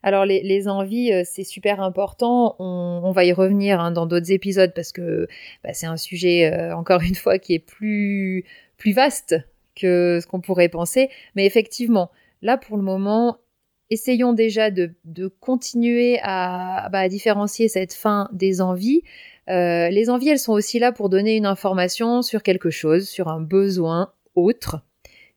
Alors 0.02 0.24
les, 0.24 0.68
envies, 0.68 1.12
euh, 1.12 1.22
c'est 1.24 1.44
super 1.44 1.82
important. 1.82 2.56
On, 2.58 3.10
va 3.12 3.24
y 3.24 3.32
revenir 3.32 3.80
hein, 3.80 3.90
dans 3.90 4.06
d'autres 4.06 4.32
épisodes 4.32 4.72
parce 4.74 4.92
que 4.92 5.26
bah, 5.62 5.72
c'est 5.72 5.86
un 5.86 5.96
sujet, 5.96 6.52
euh, 6.52 6.74
encore 6.74 7.02
une 7.02 7.14
fois, 7.14 7.38
qui 7.38 7.54
est 7.54 7.58
plus, 7.58 8.44
plus 8.76 8.92
vaste 8.92 9.36
que 9.76 10.18
ce 10.22 10.26
qu'on 10.26 10.40
pourrait 10.40 10.68
penser. 10.68 11.10
Mais 11.34 11.44
effectivement, 11.44 12.10
là 12.42 12.56
pour 12.56 12.76
le 12.76 12.82
moment, 12.82 13.38
essayons 13.90 14.32
déjà 14.32 14.70
de, 14.70 14.94
continuer 15.40 16.18
à, 16.22 16.88
bah, 16.90 17.00
à, 17.00 17.08
différencier 17.08 17.68
cette 17.68 17.94
fin 17.94 18.28
des 18.32 18.60
envies. 18.60 19.02
Euh, 19.48 19.88
les 19.88 20.10
envies, 20.10 20.28
elles 20.28 20.38
sont 20.38 20.52
aussi 20.52 20.78
là 20.78 20.92
pour 20.92 21.08
donner 21.08 21.36
une 21.36 21.46
information 21.46 22.22
sur 22.22 22.42
quelque 22.42 22.70
chose, 22.70 23.08
sur 23.08 23.28
un 23.28 23.40
besoin 23.40 24.12
autre, 24.38 24.82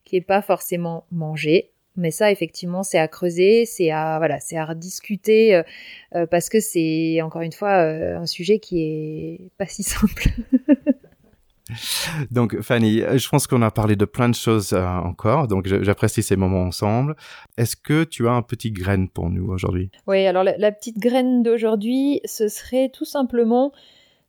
qui 0.04 0.16
n'est 0.16 0.22
pas 0.22 0.42
forcément 0.42 1.06
manger, 1.10 1.72
mais 1.96 2.10
ça, 2.10 2.30
effectivement, 2.30 2.82
c'est 2.82 2.98
à 2.98 3.08
creuser, 3.08 3.66
c'est 3.66 3.90
à 3.90 4.18
voilà, 4.18 4.40
c'est 4.40 4.56
à 4.56 4.64
rediscuter 4.64 5.54
euh, 5.54 5.62
euh, 6.14 6.26
parce 6.26 6.48
que 6.48 6.58
c'est 6.60 7.20
encore 7.22 7.42
une 7.42 7.52
fois 7.52 7.82
euh, 7.82 8.18
un 8.18 8.26
sujet 8.26 8.58
qui 8.58 8.82
est 8.82 9.50
pas 9.58 9.66
si 9.66 9.82
simple. 9.82 10.28
donc 12.30 12.60
Fanny, 12.62 13.00
je 13.00 13.28
pense 13.28 13.46
qu'on 13.46 13.62
a 13.62 13.70
parlé 13.70 13.96
de 13.96 14.06
plein 14.06 14.30
de 14.30 14.34
choses 14.34 14.72
encore, 14.72 15.48
donc 15.48 15.66
j'apprécie 15.66 16.22
ces 16.22 16.36
moments 16.36 16.62
ensemble. 16.62 17.14
Est-ce 17.58 17.76
que 17.76 18.04
tu 18.04 18.26
as 18.26 18.32
un 18.32 18.42
petit 18.42 18.72
graine 18.72 19.08
pour 19.08 19.28
nous 19.28 19.48
aujourd'hui? 19.50 19.90
Oui, 20.06 20.26
alors 20.26 20.44
la 20.44 20.72
petite 20.72 20.98
graine 20.98 21.42
d'aujourd'hui, 21.42 22.20
ce 22.24 22.48
serait 22.48 22.88
tout 22.88 23.04
simplement 23.04 23.72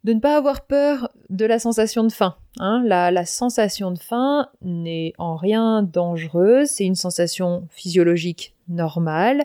de 0.04 0.12
ne 0.12 0.20
pas 0.20 0.36
avoir 0.36 0.66
peur 0.66 1.10
de 1.30 1.46
la 1.46 1.60
sensation 1.60 2.04
de 2.04 2.12
faim. 2.12 2.36
Hein. 2.60 2.84
La, 2.86 3.26
sensation 3.26 3.92
de 3.92 4.00
faim 4.00 4.50
n'est 4.62 5.14
en 5.18 5.36
rien 5.36 5.84
dangereuse, 5.84 6.70
c'est 6.70 6.86
une 6.86 6.96
sensation 6.96 7.68
physiologique 7.72 8.56
normale. 8.68 9.44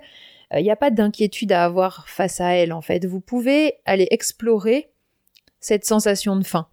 Il 0.50 0.58
euh, 0.58 0.62
n'y 0.62 0.70
a 0.70 0.76
pas 0.76 0.90
d'inquiétude 0.90 1.52
à 1.52 1.64
avoir 1.64 2.08
face 2.08 2.40
à 2.40 2.54
elle 2.54 2.72
en 2.72 2.80
fait. 2.80 3.06
Vous 3.06 3.20
pouvez 3.20 3.74
aller 3.84 4.08
explorer 4.10 4.90
cette 5.60 5.84
sensation 5.84 6.36
de 6.36 6.44
faim. 6.44 6.68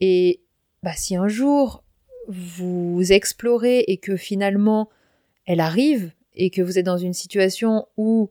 Et 0.00 0.40
bah, 0.82 0.92
si 0.94 1.16
un 1.16 1.28
jour 1.28 1.82
vous 2.28 3.12
explorez 3.12 3.80
et 3.80 3.98
que 3.98 4.16
finalement 4.16 4.88
elle 5.46 5.60
arrive 5.60 6.12
et 6.34 6.50
que 6.50 6.62
vous 6.62 6.78
êtes 6.78 6.86
dans 6.86 6.98
une 6.98 7.12
situation 7.12 7.86
où 7.96 8.30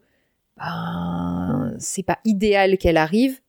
ben, 0.58 1.76
c'est 1.80 2.04
pas 2.04 2.20
idéal 2.26 2.78
qu'elle 2.78 2.98
arrive, 2.98 3.40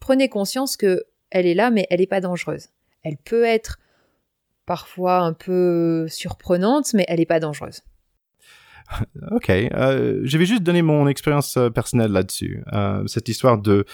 prenez 0.00 0.28
conscience 0.28 0.76
que 0.76 1.04
elle 1.30 1.46
est 1.46 1.54
là, 1.54 1.70
mais 1.70 1.86
elle 1.90 2.00
n'est 2.00 2.06
pas 2.06 2.20
dangereuse. 2.20 2.68
Elle 3.02 3.16
peut 3.16 3.44
être 3.44 3.78
parfois 4.66 5.18
un 5.18 5.32
peu 5.32 6.06
surprenante, 6.08 6.92
mais 6.94 7.04
elle 7.08 7.18
n'est 7.18 7.26
pas 7.26 7.40
dangereuse. 7.40 7.82
Ok, 9.30 9.50
euh, 9.50 10.20
je 10.24 10.38
vais 10.38 10.46
juste 10.46 10.62
donner 10.62 10.82
mon 10.82 11.08
expérience 11.08 11.56
euh, 11.56 11.70
personnelle 11.70 12.12
là-dessus. 12.12 12.62
Euh, 12.72 13.06
cette 13.06 13.28
histoire 13.28 13.58
de 13.58 13.84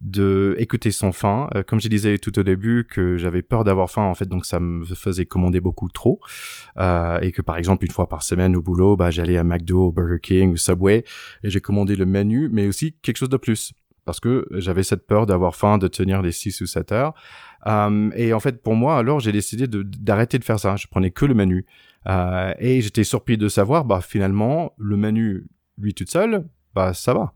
de 0.00 0.54
écouter 0.58 0.90
son 0.90 1.12
faim, 1.12 1.48
euh, 1.54 1.62
comme 1.62 1.80
je 1.80 1.88
disais 1.88 2.18
tout 2.18 2.38
au 2.38 2.42
début 2.42 2.86
que 2.88 3.16
j'avais 3.16 3.42
peur 3.42 3.64
d'avoir 3.64 3.90
faim 3.90 4.02
en 4.02 4.14
fait, 4.14 4.26
donc 4.26 4.46
ça 4.46 4.60
me 4.60 4.84
faisait 4.84 5.26
commander 5.26 5.60
beaucoup 5.60 5.88
trop, 5.88 6.20
euh, 6.78 7.18
et 7.20 7.32
que 7.32 7.42
par 7.42 7.56
exemple 7.56 7.84
une 7.84 7.90
fois 7.90 8.08
par 8.08 8.22
semaine 8.22 8.56
au 8.56 8.62
boulot, 8.62 8.96
bah 8.96 9.10
j'allais 9.10 9.36
à 9.36 9.44
McDo, 9.44 9.90
Burger 9.90 10.20
King 10.22 10.52
ou 10.52 10.56
Subway 10.56 11.04
et 11.42 11.50
j'ai 11.50 11.60
commandé 11.60 11.96
le 11.96 12.06
menu, 12.06 12.48
mais 12.50 12.66
aussi 12.66 12.94
quelque 13.02 13.16
chose 13.16 13.30
de 13.30 13.36
plus 13.36 13.72
parce 14.06 14.20
que 14.20 14.46
j'avais 14.52 14.84
cette 14.84 15.06
peur 15.06 15.26
d'avoir 15.26 15.54
faim, 15.54 15.76
de 15.76 15.88
tenir 15.88 16.22
les 16.22 16.32
6 16.32 16.62
ou 16.62 16.66
7 16.66 16.92
heures. 16.92 17.14
Euh, 17.66 18.10
et 18.14 18.32
en 18.32 18.40
fait, 18.40 18.62
pour 18.62 18.74
moi, 18.74 18.96
alors, 18.96 19.20
j'ai 19.20 19.32
décidé 19.32 19.66
d'arrêter 19.66 20.38
de, 20.38 20.44
faire 20.44 20.58
ça. 20.58 20.76
Je 20.76 20.86
prenais 20.86 21.10
que 21.10 21.26
le 21.26 21.34
menu. 21.34 21.66
Euh, 22.06 22.54
et 22.58 22.80
j'étais 22.80 23.04
surpris 23.04 23.36
de 23.36 23.48
savoir, 23.48 23.84
bah, 23.84 24.00
finalement, 24.00 24.72
le 24.78 24.96
menu, 24.96 25.48
lui 25.76 25.92
toute 25.92 26.10
seule, 26.10 26.46
bah, 26.74 26.94
ça 26.94 27.12
va 27.12 27.34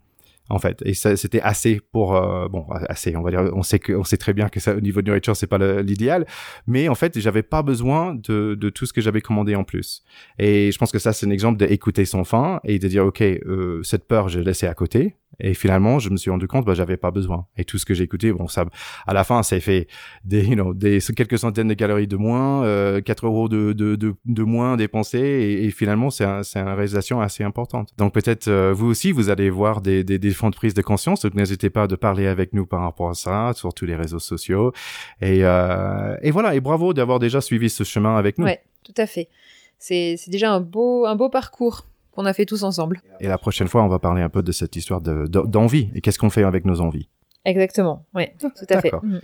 en 0.50 0.58
fait. 0.58 0.82
Et 0.84 0.94
c'était 0.94 1.40
assez 1.40 1.80
pour 1.92 2.16
euh, 2.16 2.48
bon 2.48 2.66
assez. 2.88 3.16
On 3.16 3.22
va 3.22 3.30
dire, 3.30 3.50
on 3.54 3.62
sait 3.62 3.78
que 3.78 3.92
on 3.92 4.04
sait 4.04 4.16
très 4.16 4.34
bien 4.34 4.48
que 4.48 4.60
ça 4.60 4.74
au 4.74 4.80
niveau 4.80 5.00
de 5.00 5.06
nourriture 5.06 5.36
c'est 5.36 5.46
pas 5.46 5.58
l'idéal, 5.82 6.26
mais 6.66 6.88
en 6.88 6.94
fait 6.94 7.18
j'avais 7.18 7.42
pas 7.42 7.62
besoin 7.62 8.14
de, 8.14 8.54
de 8.54 8.70
tout 8.70 8.84
ce 8.84 8.92
que 8.92 9.00
j'avais 9.00 9.20
commandé 9.20 9.54
en 9.54 9.64
plus. 9.64 10.02
Et 10.38 10.70
je 10.72 10.78
pense 10.78 10.92
que 10.92 10.98
ça 10.98 11.12
c'est 11.12 11.26
un 11.26 11.30
exemple 11.30 11.58
d'écouter 11.58 12.04
son 12.04 12.24
faim 12.24 12.60
et 12.64 12.78
de 12.78 12.88
dire 12.88 13.06
ok 13.06 13.22
euh, 13.22 13.82
cette 13.82 14.06
peur 14.06 14.28
je 14.28 14.40
l'ai 14.40 14.44
laissée 14.44 14.66
à 14.66 14.74
côté. 14.74 15.16
Et 15.40 15.54
finalement, 15.54 15.98
je 15.98 16.10
me 16.10 16.16
suis 16.16 16.30
rendu 16.30 16.46
compte, 16.46 16.64
bah, 16.64 16.74
j'avais 16.74 16.96
pas 16.96 17.10
besoin. 17.10 17.46
Et 17.56 17.64
tout 17.64 17.78
ce 17.78 17.84
que 17.84 17.94
j'ai 17.94 18.04
écouté, 18.04 18.32
bon, 18.32 18.48
ça, 18.48 18.64
à 19.06 19.14
la 19.14 19.24
fin, 19.24 19.42
ça 19.42 19.58
fait 19.60 19.86
des, 20.24 20.44
you 20.44 20.54
know, 20.54 20.74
des 20.74 20.98
quelques 21.16 21.38
centaines 21.38 21.68
de 21.68 21.74
calories 21.74 22.06
de 22.06 22.16
moins, 22.16 22.64
euh, 22.64 23.00
4 23.00 23.26
euros 23.26 23.48
de, 23.48 23.72
de, 23.72 23.96
de, 23.96 24.14
de 24.24 24.42
moins 24.42 24.76
dépensés, 24.76 25.18
et, 25.18 25.64
et 25.64 25.70
finalement, 25.70 26.10
c'est 26.10 26.24
un, 26.24 26.42
une 26.42 26.68
réalisation 26.68 27.20
assez 27.20 27.44
importante. 27.44 27.90
Donc 27.98 28.12
peut-être 28.14 28.48
euh, 28.48 28.72
vous 28.72 28.86
aussi, 28.86 29.12
vous 29.12 29.30
allez 29.30 29.50
voir 29.50 29.80
des, 29.80 30.04
des, 30.04 30.18
des 30.18 30.30
fonds 30.30 30.50
de 30.50 30.56
prise 30.56 30.74
de 30.74 30.82
conscience. 30.82 31.22
Donc 31.22 31.34
n'hésitez 31.34 31.70
pas 31.70 31.86
de 31.86 31.96
parler 31.96 32.26
avec 32.26 32.52
nous 32.52 32.66
par 32.66 32.82
rapport 32.82 33.10
à 33.10 33.14
ça 33.14 33.52
sur 33.54 33.72
tous 33.74 33.86
les 33.86 33.96
réseaux 33.96 34.18
sociaux. 34.18 34.72
Et, 35.20 35.40
euh, 35.44 36.16
et 36.22 36.30
voilà. 36.30 36.54
Et 36.54 36.60
bravo 36.60 36.92
d'avoir 36.92 37.18
déjà 37.18 37.40
suivi 37.40 37.70
ce 37.70 37.84
chemin 37.84 38.16
avec 38.16 38.38
nous. 38.38 38.44
Ouais, 38.44 38.60
tout 38.84 38.94
à 38.96 39.06
fait. 39.06 39.28
C'est 39.78 40.16
déjà 40.28 40.52
un 40.52 40.60
beau, 40.60 41.06
un 41.06 41.16
beau 41.16 41.30
parcours 41.30 41.86
qu'on 42.12 42.26
a 42.26 42.32
fait 42.32 42.46
tous 42.46 42.62
ensemble. 42.62 43.00
Et 43.20 43.28
la 43.28 43.38
prochaine 43.38 43.68
fois, 43.68 43.82
on 43.82 43.88
va 43.88 43.98
parler 43.98 44.22
un 44.22 44.28
peu 44.28 44.42
de 44.42 44.52
cette 44.52 44.76
histoire 44.76 45.00
d'envie 45.00 45.90
et 45.94 46.00
qu'est-ce 46.00 46.18
qu'on 46.18 46.30
fait 46.30 46.44
avec 46.44 46.64
nos 46.64 46.80
envies? 46.80 47.08
Exactement, 47.44 48.04
oui, 48.14 48.24
tout 48.38 48.50
à 48.68 48.80
fait. 48.80 48.92
Mhm. 49.02 49.20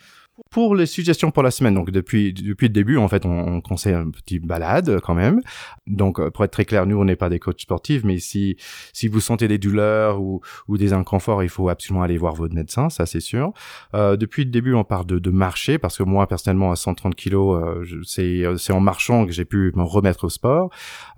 Pour 0.51 0.75
les 0.75 0.87
suggestions 0.87 1.31
pour 1.31 1.43
la 1.43 1.51
semaine, 1.51 1.75
donc 1.75 1.91
depuis 1.91 2.33
depuis 2.33 2.67
le 2.67 2.73
début, 2.73 2.97
en 2.97 3.09
fait, 3.09 3.25
on, 3.25 3.31
on 3.31 3.61
conseille 3.61 3.95
un 3.95 4.11
petit 4.11 4.39
balade 4.39 5.01
quand 5.03 5.15
même. 5.15 5.41
Donc, 5.87 6.21
euh, 6.21 6.31
pour 6.31 6.45
être 6.45 6.51
très 6.51 6.65
clair, 6.65 6.87
nous, 6.87 6.99
on 6.99 7.05
n'est 7.05 7.17
pas 7.17 7.29
des 7.29 7.39
coachs 7.39 7.61
sportifs, 7.61 8.05
mais 8.05 8.19
si 8.19 8.57
si 8.93 9.09
vous 9.09 9.21
sentez 9.21 9.49
des 9.49 9.59
douleurs 9.59 10.21
ou 10.21 10.41
ou 10.69 10.79
des 10.79 10.93
inconforts, 10.93 11.43
il 11.43 11.49
faut 11.49 11.69
absolument 11.69 12.03
aller 12.03 12.19
voir 12.19 12.35
votre 12.35 12.55
médecin, 12.55 12.91
ça 12.91 13.07
c'est 13.07 13.21
sûr. 13.21 13.53
Euh, 13.95 14.17
depuis 14.17 14.45
le 14.45 14.51
début, 14.51 14.75
on 14.75 14.85
parle 14.85 15.07
de, 15.07 15.19
de 15.19 15.31
marcher 15.31 15.79
parce 15.79 15.97
que 15.99 16.03
moi, 16.03 16.27
personnellement, 16.27 16.71
à 16.71 16.77
130 16.77 17.15
kilos, 17.15 17.63
euh, 17.63 18.03
c'est 18.05 18.45
c'est 18.59 18.73
en 18.73 18.81
marchant 18.81 19.27
que 19.27 19.33
j'ai 19.33 19.45
pu 19.45 19.73
me 19.75 19.83
remettre 19.83 20.25
au 20.25 20.29
sport. 20.29 20.71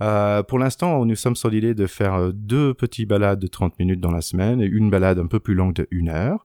Euh, 0.02 0.42
pour 0.42 0.58
l'instant, 0.58 1.04
nous 1.04 1.16
sommes 1.16 1.36
sur 1.36 1.50
l'idée 1.50 1.74
de 1.74 1.86
faire 1.86 2.14
euh, 2.14 2.30
deux 2.32 2.74
petits 2.74 3.06
balades 3.06 3.38
de 3.38 3.46
30 3.46 3.78
minutes 3.78 4.00
dans 4.00 4.10
la 4.10 4.20
semaine 4.20 4.60
et 4.60 4.66
une 4.66 4.90
balade 4.90 5.18
un 5.18 5.26
peu 5.26 5.40
plus 5.40 5.54
longue 5.54 5.74
de 5.74 5.86
une 5.90 6.08
heure. 6.08 6.44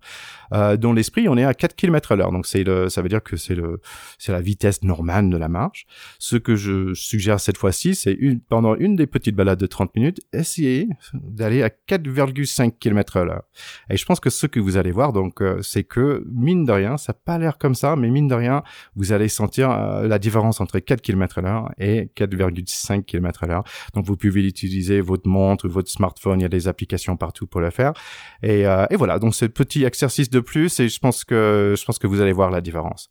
Euh, 0.54 0.78
dans 0.78 0.94
l'esprit, 0.94 1.28
on 1.30 1.38
est 1.38 1.44
à 1.44 1.54
4 1.54 1.76
km 1.76 2.12
à 2.12 2.16
l'heure. 2.16 2.32
Donc 2.32 2.46
c'est 2.46 2.62
ça 2.89 3.02
veut 3.02 3.10
dire 3.10 3.23
que 3.23 3.38
c'est 3.38 3.56
le, 3.56 3.82
c'est 4.17 4.32
la 4.32 4.41
vitesse 4.41 4.84
normale 4.84 5.30
de 5.30 5.38
la 5.38 5.49
marche. 5.49 5.86
Ce 6.19 6.36
que 6.36 6.56
je 6.56 6.93
suggère 6.93 7.39
cette 7.39 7.58
fois-ci, 7.58 7.95
c'est 7.95 8.13
une, 8.13 8.39
pendant 8.39 8.76
une 8.76 8.95
des 8.95 9.08
petites 9.08 9.36
balades 9.36 9.60
de 9.60 9.65
30 9.65 9.95
minutes, 9.95 10.21
essayez 10.34 10.88
d'aller 11.13 11.63
à 11.63 11.69
4,5 11.69 12.78
km 12.80 13.17
à 13.17 13.23
l'heure. 13.23 13.43
Et 13.89 13.97
je 13.97 14.06
pense 14.06 14.19
que 14.19 14.30
ce 14.30 14.47
que 14.47 14.60
vous 14.60 14.78
allez 14.78 14.91
voir, 14.91 15.13
donc, 15.13 15.41
euh, 15.41 15.62
c'est 15.62 15.84
que 15.84 16.23
mine 16.32 16.65
de 16.65 16.71
rien, 16.71 16.97
ça 16.97 17.13
n'a 17.13 17.19
pas 17.26 17.38
l'air 17.38 17.58
comme 17.58 17.76
ça, 17.76 17.95
mais 17.95 18.10
mine 18.10 18.28
de 18.28 18.36
rien, 18.36 18.63
vous 18.95 19.12
allez 19.12 19.28
sentir 19.28 19.71
euh, 19.71 20.08
la 20.08 20.19
différence 20.19 20.62
entre 20.62 20.80
4 20.80 21.02
km 21.02 21.39
à 21.39 21.41
l'heure 21.41 21.71
et 21.78 22.10
4,5 22.15 23.04
km 23.04 23.43
à 23.43 23.47
l'heure. 23.47 23.63
Donc 23.93 24.06
vous 24.06 24.17
pouvez 24.17 24.45
utiliser 24.45 25.02
votre 25.02 25.28
montre, 25.28 25.67
votre 25.67 25.89
smartphone, 25.89 26.39
il 26.39 26.43
y 26.43 26.45
a 26.45 26.49
des 26.49 26.67
applications 26.67 27.17
partout 27.17 27.47
pour 27.47 27.62
le 27.62 27.69
faire. 27.69 27.93
Et, 28.41 28.65
euh, 28.67 28.86
voilà, 28.91 29.19
donc 29.19 29.36
ce 29.36 29.45
petit 29.45 29.84
exercice 29.84 30.30
de 30.30 30.39
plus 30.39 30.80
et 30.80 30.89
je 30.89 30.99
pense 30.99 31.23
que 31.23 31.76
je 31.78 31.86
pense 31.86 31.99
que 31.99 32.08
vous 32.08 32.21
allez 32.21 32.34
voir 32.34 32.49
la 32.54 32.62
différence. 32.62 33.10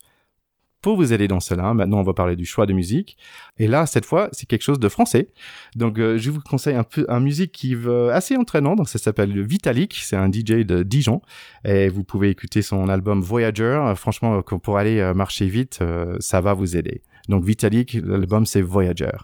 Pour 0.83 0.97
vous 0.97 1.13
aider 1.13 1.29
dans 1.29 1.39
cela, 1.39 1.73
maintenant 1.73 1.99
on 1.99 2.03
va 2.03 2.13
parler 2.13 2.35
du 2.35 2.45
choix 2.45 2.65
de 2.65 2.73
musique. 2.73 3.17
Et 3.57 3.67
là, 3.67 3.85
cette 3.85 4.05
fois, 4.05 4.27
c'est 4.33 4.45
quelque 4.45 4.63
chose 4.63 4.79
de 4.79 4.89
français. 4.89 5.29
Donc, 5.77 5.97
euh, 5.97 6.17
je 6.17 6.29
vous 6.29 6.41
conseille 6.41 6.75
un 6.75 6.83
peu 6.83 7.05
un 7.07 7.21
musique 7.21 7.53
qui 7.53 7.73
veut 7.73 8.11
assez 8.11 8.35
entraînant. 8.35 8.75
Donc, 8.75 8.89
ça 8.89 8.99
s'appelle 8.99 9.41
Vitalik. 9.41 9.93
C'est 9.93 10.17
un 10.17 10.29
DJ 10.29 10.65
de 10.65 10.83
Dijon. 10.83 11.21
Et 11.63 11.87
vous 11.87 12.03
pouvez 12.03 12.31
écouter 12.31 12.61
son 12.61 12.89
album 12.89 13.21
Voyager. 13.21 13.93
Franchement, 13.95 14.41
pour 14.41 14.77
aller 14.77 14.99
euh, 14.99 15.13
marcher 15.13 15.47
vite, 15.47 15.79
euh, 15.81 16.17
ça 16.19 16.41
va 16.41 16.53
vous 16.53 16.75
aider. 16.75 17.01
Donc, 17.29 17.45
Vitalik, 17.45 17.93
l'album 18.03 18.45
c'est 18.45 18.61
Voyager. 18.61 19.15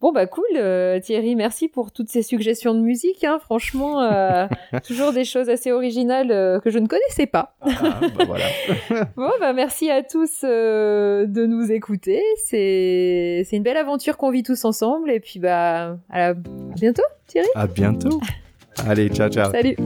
Bon 0.00 0.12
bah 0.12 0.26
cool 0.26 0.44
euh, 0.54 1.00
Thierry, 1.00 1.34
merci 1.34 1.66
pour 1.66 1.90
toutes 1.90 2.08
ces 2.08 2.22
suggestions 2.22 2.72
de 2.72 2.80
musique. 2.80 3.24
Hein. 3.24 3.40
Franchement, 3.40 4.00
euh, 4.02 4.46
toujours 4.86 5.12
des 5.12 5.24
choses 5.24 5.48
assez 5.48 5.72
originales 5.72 6.30
euh, 6.30 6.60
que 6.60 6.70
je 6.70 6.78
ne 6.78 6.86
connaissais 6.86 7.26
pas. 7.26 7.56
Ah, 7.62 7.98
bah 8.16 8.24
voilà. 8.24 8.44
bon 9.16 9.30
bah 9.40 9.52
merci 9.52 9.90
à 9.90 10.04
tous 10.04 10.42
de 10.44 11.46
nous 11.46 11.72
écouter. 11.72 12.22
C'est 12.44 13.42
c'est 13.44 13.56
une 13.56 13.64
belle 13.64 13.76
aventure 13.76 14.16
qu'on 14.16 14.30
vit 14.30 14.44
tous 14.44 14.64
ensemble 14.64 15.10
et 15.10 15.18
puis 15.18 15.40
bah 15.40 15.96
à, 16.10 16.28
à 16.28 16.34
bientôt 16.34 17.02
Thierry. 17.26 17.48
À 17.56 17.66
bientôt. 17.66 18.20
Allez 18.86 19.08
ciao 19.08 19.28
ciao. 19.28 19.50
Salut. 19.50 19.76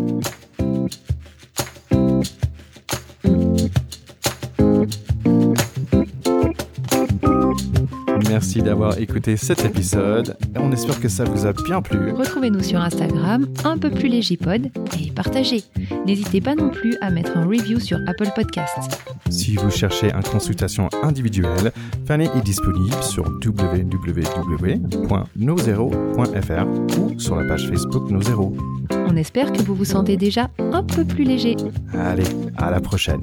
Merci 8.32 8.62
d'avoir 8.62 8.96
écouté 8.96 9.36
cet 9.36 9.62
épisode. 9.62 10.38
On 10.56 10.72
espère 10.72 10.98
que 10.98 11.10
ça 11.10 11.24
vous 11.24 11.44
a 11.44 11.52
bien 11.52 11.82
plu. 11.82 12.12
Retrouvez-nous 12.12 12.62
sur 12.62 12.80
Instagram, 12.80 13.46
un 13.62 13.76
peu 13.76 13.90
plus 13.90 14.08
légipod, 14.08 14.70
et 14.98 15.10
partagez. 15.10 15.64
N'hésitez 16.06 16.40
pas 16.40 16.54
non 16.54 16.70
plus 16.70 16.96
à 17.02 17.10
mettre 17.10 17.36
un 17.36 17.44
review 17.44 17.78
sur 17.78 17.98
Apple 18.06 18.30
Podcasts. 18.34 18.98
Si 19.28 19.56
vous 19.56 19.68
cherchez 19.68 20.10
une 20.14 20.22
consultation 20.22 20.88
individuelle, 21.02 21.72
Fanny 22.06 22.24
est 22.24 22.42
disponible 22.42 23.02
sur 23.02 23.24
www.nozero.fr 23.24 24.18
ou 26.98 27.20
sur 27.20 27.36
la 27.36 27.46
page 27.46 27.68
Facebook 27.68 28.10
Nozero. 28.10 28.56
On 29.08 29.16
espère 29.16 29.52
que 29.52 29.60
vous 29.60 29.74
vous 29.74 29.84
sentez 29.84 30.16
déjà 30.16 30.48
un 30.58 30.82
peu 30.82 31.04
plus 31.04 31.24
léger. 31.24 31.54
Allez, 31.92 32.24
à 32.56 32.70
la 32.70 32.80
prochaine. 32.80 33.20